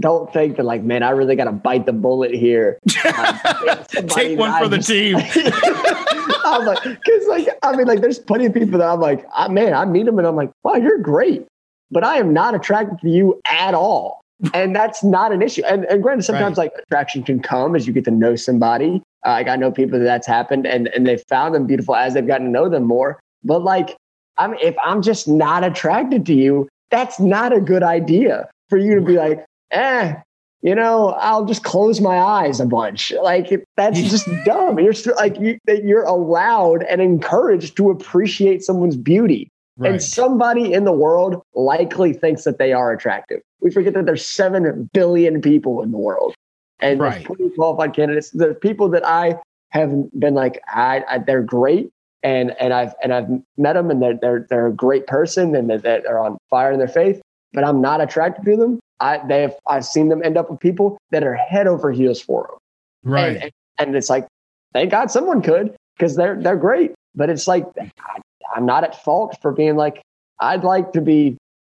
[0.00, 2.78] don't think that like man i really gotta bite the bullet here.
[2.88, 5.16] Take one for the just, team.
[6.44, 9.48] I'm like because like i mean like there's plenty of people that i'm like I,
[9.48, 11.46] man i meet them and i'm like wow you're great
[11.94, 14.20] but I am not attracted to you at all.
[14.52, 15.62] And that's not an issue.
[15.64, 16.64] And, and granted, sometimes right.
[16.64, 19.00] like attraction can come as you get to know somebody.
[19.24, 22.12] Uh, like I know people that that's happened and, and they found them beautiful as
[22.12, 23.20] they've gotten to know them more.
[23.44, 23.96] But like,
[24.36, 28.76] I mean, if I'm just not attracted to you, that's not a good idea for
[28.76, 30.16] you to be like, eh,
[30.62, 33.12] you know, I'll just close my eyes a bunch.
[33.22, 34.78] Like that's just dumb.
[34.80, 39.48] You're still like you, you're allowed and encouraged to appreciate someone's beauty.
[39.76, 39.92] Right.
[39.92, 43.40] And somebody in the world likely thinks that they are attractive.
[43.60, 46.34] We forget that there's 7 billion people in the world.
[46.80, 47.26] And right.
[47.56, 48.30] qualified candidates.
[48.30, 49.36] the people that I
[49.70, 51.90] have been like, I, I, they're great.
[52.22, 55.68] And, and I've and I've met them and they're, they're, they're a great person and
[55.68, 57.20] they're, they're on fire in their faith,
[57.52, 58.80] but I'm not attracted to them.
[59.00, 62.20] I, they have, I've seen them end up with people that are head over heels
[62.20, 63.12] for them.
[63.12, 63.36] Right.
[63.42, 64.26] And, and it's like,
[64.72, 66.94] thank God someone could because they're, they're great.
[67.14, 67.66] But it's like,
[68.54, 70.00] I'm not at fault for being like,
[70.40, 71.36] I'd like to be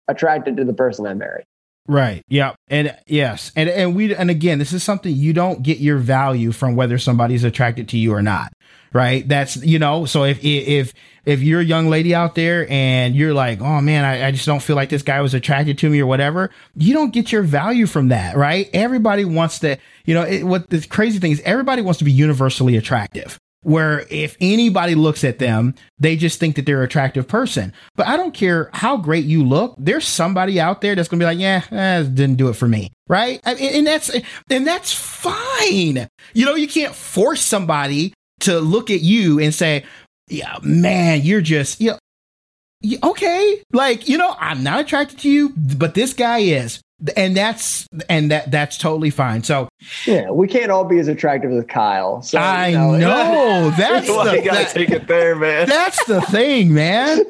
[0.08, 1.44] attracted to the person I marry.
[1.86, 2.22] Right.
[2.28, 2.54] Yeah.
[2.68, 3.52] And yes.
[3.56, 6.96] And and we and again, this is something you don't get your value from whether
[6.98, 8.52] somebody's attracted to you or not.
[8.94, 9.28] Right.
[9.28, 10.94] That's you know, so if if
[11.26, 14.46] if you're a young lady out there and you're like, oh man, I, I just
[14.46, 17.42] don't feel like this guy was attracted to me or whatever, you don't get your
[17.42, 18.70] value from that, right?
[18.72, 22.12] Everybody wants to, you know, it, what the crazy thing is everybody wants to be
[22.12, 27.26] universally attractive where if anybody looks at them, they just think that they're an attractive
[27.26, 27.72] person.
[27.96, 29.74] But I don't care how great you look.
[29.78, 32.68] There's somebody out there that's going to be like, yeah, eh, didn't do it for
[32.68, 32.92] me.
[33.08, 33.40] Right.
[33.44, 34.10] And that's,
[34.48, 36.08] and that's fine.
[36.34, 39.84] You know, you can't force somebody to look at you and say,
[40.28, 43.62] yeah, man, you're just, you know, okay.
[43.72, 46.80] Like, you know, I'm not attracted to you, but this guy is
[47.16, 49.42] and that's and that that's totally fine.
[49.42, 49.68] So
[50.06, 52.22] yeah, we can't all be as attractive as Kyle.
[52.22, 55.68] So, I know, know that's well, the you gotta that, take it there, man.
[55.68, 57.20] That's the thing, man.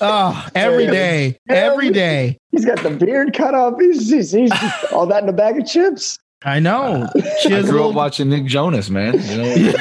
[0.00, 2.38] Oh, every day, every day.
[2.50, 3.74] He's got the beard cut off.
[3.80, 4.52] He's, he's, he's
[4.92, 6.18] all that in a bag of chips.
[6.44, 7.08] I know.
[7.16, 9.14] Uh, I grew up watching Nick Jonas, man.
[9.14, 9.74] You know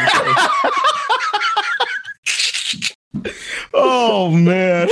[3.73, 4.87] oh man,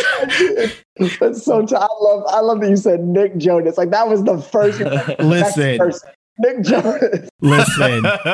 [1.20, 1.66] that's so.
[1.66, 2.24] T- I love.
[2.28, 3.78] I love that you said Nick Jonas.
[3.78, 4.80] Like that was the first.
[5.20, 6.10] Listen, person.
[6.40, 7.30] Nick Jonas.
[7.42, 8.02] Listen,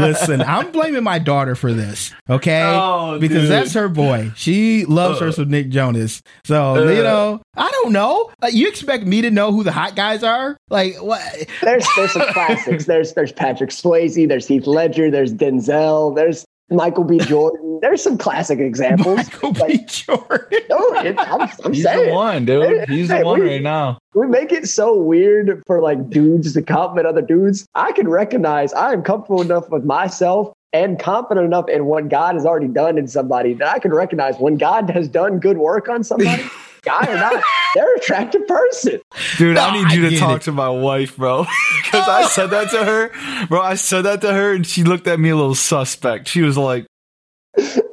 [0.00, 0.42] listen.
[0.42, 2.62] I'm blaming my daughter for this, okay?
[2.64, 3.50] Oh, because dude.
[3.50, 4.30] that's her boy.
[4.36, 6.22] She loves her some Nick Jonas.
[6.44, 6.90] So Uh.
[6.92, 8.30] you know, I don't know.
[8.42, 10.56] Uh, you expect me to know who the hot guys are?
[10.70, 11.22] Like what?
[11.62, 12.84] There's there's some classics.
[12.84, 14.28] There's there's Patrick Swayze.
[14.28, 15.10] There's Heath Ledger.
[15.10, 16.14] There's Denzel.
[16.14, 17.18] There's Michael B.
[17.20, 17.78] Jordan.
[17.82, 19.16] There's some classic examples.
[19.18, 19.84] Michael B.
[19.86, 20.60] Jordan.
[20.68, 22.88] no, it, I'm, I'm He's saying the one, dude.
[22.88, 23.98] He's the one we- right now.
[24.14, 27.66] we make it so weird for like dudes to compliment other dudes.
[27.74, 32.34] I can recognize I am comfortable enough with myself and confident enough in what God
[32.34, 35.88] has already done in somebody that I can recognize when God has done good work
[35.88, 36.42] on somebody,
[36.86, 37.42] guy or not,
[37.74, 39.00] they're an attractive person.
[39.36, 40.44] Dude, No, I need I you to talk it.
[40.44, 41.44] to my wife, bro.
[41.84, 43.46] Because I said that to her.
[43.46, 46.28] Bro, I said that to her and she looked at me a little suspect.
[46.28, 46.86] She was like,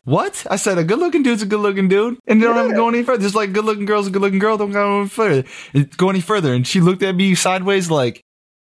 [0.03, 0.45] What?
[0.49, 2.17] I said a good looking dude's a good looking dude.
[2.27, 3.21] And they don't have to go any further.
[3.23, 5.43] Just like good looking girl's a good looking girl, don't go any further.
[5.97, 6.53] Go any further.
[6.53, 8.21] And she looked at me sideways like,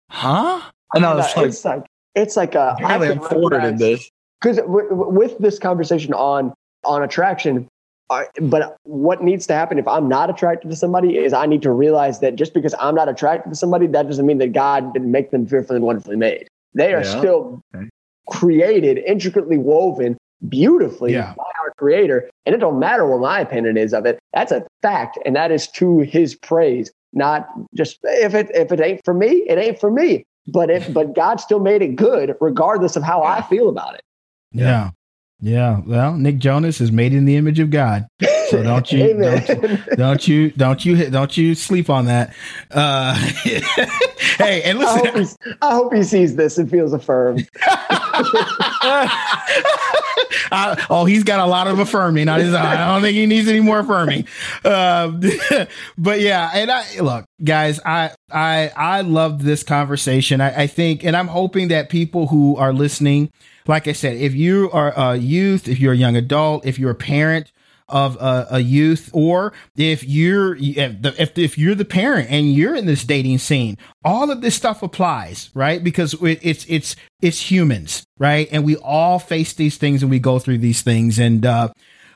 [0.10, 0.62] Huh?
[0.94, 4.10] And I was like, it's like it's like a Apparently I'm forwarded in this.
[4.42, 6.54] because w- w- with this conversation on
[6.86, 7.68] on attraction
[8.10, 11.62] uh, but what needs to happen if i'm not attracted to somebody is i need
[11.62, 14.94] to realize that just because i'm not attracted to somebody that doesn't mean that god
[14.94, 17.20] didn't make them fearfully and wonderfully made they are Yeah.
[17.20, 17.90] still Okay.
[18.28, 20.18] created intricately woven
[20.50, 21.34] beautifully Yeah.
[21.36, 24.66] by our creator and it don't matter what my opinion is of it that's a
[24.82, 29.14] fact and that is to his praise not just if it if it ain't for
[29.14, 33.04] me it ain't for me but if but god still made it good regardless of
[33.04, 34.02] how i feel about it
[34.54, 34.92] Yeah.
[35.40, 35.82] Yeah.
[35.86, 38.08] Well, Nick Jonas is made in the image of God.
[38.50, 42.34] So don't you don't, don't you don't you don't you sleep on that.
[42.72, 43.14] Uh
[44.38, 47.48] hey, and I hope, listen I hope he sees this and feels affirmed.
[50.52, 52.28] Uh, oh, he's got a lot of affirming.
[52.30, 54.28] I don't think he needs any more affirming.
[54.64, 55.22] Um,
[55.98, 60.42] but yeah, and I look, guys, I I I loved this conversation.
[60.42, 63.32] I, I think, and I'm hoping that people who are listening,
[63.68, 66.92] like I said, if you are a youth, if you're a young adult, if you're
[66.92, 67.52] a parent
[67.90, 72.54] of a, a youth, or if you're if, the, if if you're the parent and
[72.54, 75.84] you're in this dating scene, all of this stuff applies, right?
[75.84, 78.48] Because it, it's it's it's humans, right?
[78.52, 81.20] And we all face these things and we go through these things.
[81.20, 81.70] And uh,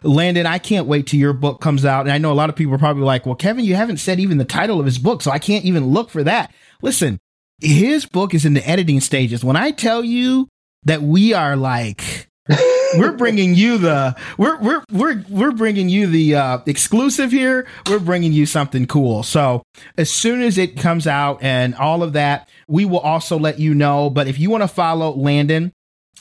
[0.03, 2.01] Landon, I can't wait till your book comes out.
[2.01, 4.19] And I know a lot of people are probably like, "Well, Kevin, you haven't said
[4.19, 7.19] even the title of his book, so I can't even look for that." Listen,
[7.61, 9.43] his book is in the editing stages.
[9.43, 10.47] When I tell you
[10.83, 12.27] that we are like
[12.97, 17.67] we're bringing you the we're we're we're we're bringing you the uh, exclusive here.
[17.87, 19.23] We're bringing you something cool.
[19.23, 19.63] So
[19.97, 23.73] as soon as it comes out and all of that, we will also let you
[23.73, 24.09] know.
[24.09, 25.73] But if you want to follow Landon.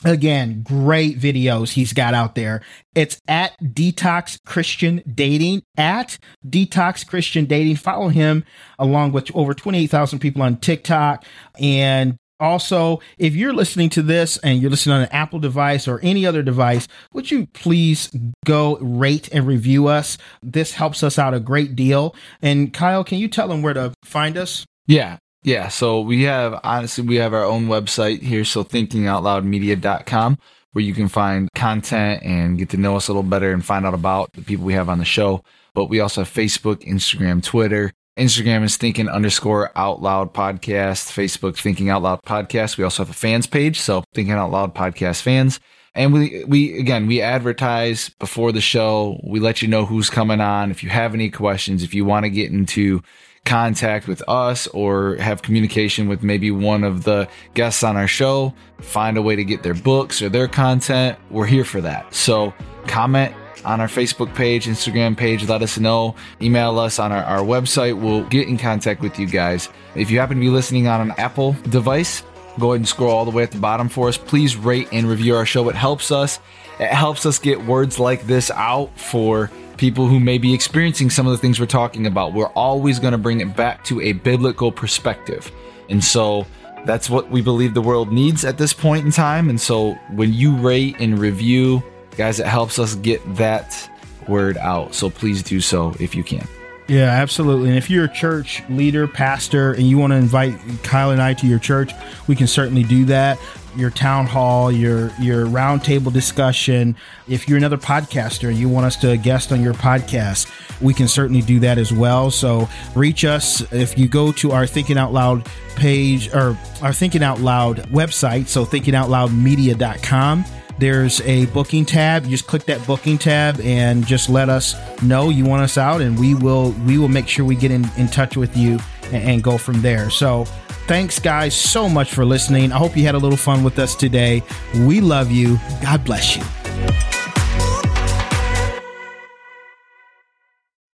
[0.03, 2.63] Again, great videos he's got out there.
[2.95, 7.75] It's at Detox Christian Dating, at Detox Christian Dating.
[7.75, 8.43] Follow him
[8.79, 11.23] along with over 28,000 people on TikTok.
[11.59, 15.99] And also, if you're listening to this and you're listening on an Apple device or
[16.01, 18.11] any other device, would you please
[18.45, 20.17] go rate and review us?
[20.41, 22.15] This helps us out a great deal.
[22.41, 24.65] And Kyle, can you tell them where to find us?
[24.87, 25.17] Yeah.
[25.43, 25.69] Yeah.
[25.69, 28.43] So we have, honestly, we have our own website here.
[28.43, 30.37] So thinkingoutloudmedia.com
[30.73, 33.85] where you can find content and get to know us a little better and find
[33.85, 35.43] out about the people we have on the show.
[35.73, 37.91] But we also have Facebook, Instagram, Twitter.
[38.17, 41.11] Instagram is thinking underscore out loud podcast.
[41.11, 42.77] Facebook thinking out loud podcast.
[42.77, 43.79] We also have a fans page.
[43.79, 45.59] So thinking out loud podcast fans.
[45.93, 49.19] And we, we, again, we advertise before the show.
[49.23, 50.71] We let you know who's coming on.
[50.71, 53.01] If you have any questions, if you want to get into
[53.43, 58.53] contact with us or have communication with maybe one of the guests on our show,
[58.79, 62.13] find a way to get their books or their content, we're here for that.
[62.13, 62.53] So
[62.87, 63.35] comment
[63.65, 66.15] on our Facebook page, Instagram page, let us know.
[66.41, 67.99] Email us on our, our website.
[67.99, 69.69] We'll get in contact with you guys.
[69.95, 72.23] If you happen to be listening on an Apple device,
[72.59, 74.17] go ahead and scroll all the way at the bottom for us.
[74.17, 75.69] Please rate and review our show.
[75.69, 76.39] It helps us.
[76.79, 81.25] It helps us get words like this out for people who may be experiencing some
[81.25, 82.33] of the things we're talking about.
[82.33, 85.51] We're always going to bring it back to a biblical perspective.
[85.89, 86.45] And so
[86.85, 89.49] that's what we believe the world needs at this point in time.
[89.49, 91.83] And so when you rate and review,
[92.17, 93.89] guys, it helps us get that
[94.27, 94.93] word out.
[94.93, 96.47] So please do so if you can.
[96.87, 97.69] Yeah, absolutely.
[97.69, 101.33] And if you're a church leader, pastor, and you want to invite Kyle and I
[101.35, 101.93] to your church,
[102.27, 103.39] we can certainly do that.
[103.77, 106.97] Your town hall, your your roundtable discussion.
[107.29, 110.51] If you're another podcaster and you want us to guest on your podcast,
[110.81, 112.29] we can certainly do that as well.
[112.29, 115.47] So reach us if you go to our Thinking Out Loud
[115.77, 118.47] page or our Thinking Out Loud website.
[118.47, 120.43] So thinkingoutloudmedia.com
[120.81, 122.25] there's a booking tab.
[122.25, 126.01] You just click that booking tab and just let us know you want us out,
[126.01, 129.23] and we will we will make sure we get in, in touch with you and,
[129.23, 130.09] and go from there.
[130.09, 130.45] So
[130.87, 132.71] thanks guys so much for listening.
[132.71, 134.41] I hope you had a little fun with us today.
[134.79, 135.59] We love you.
[135.83, 137.20] God bless you.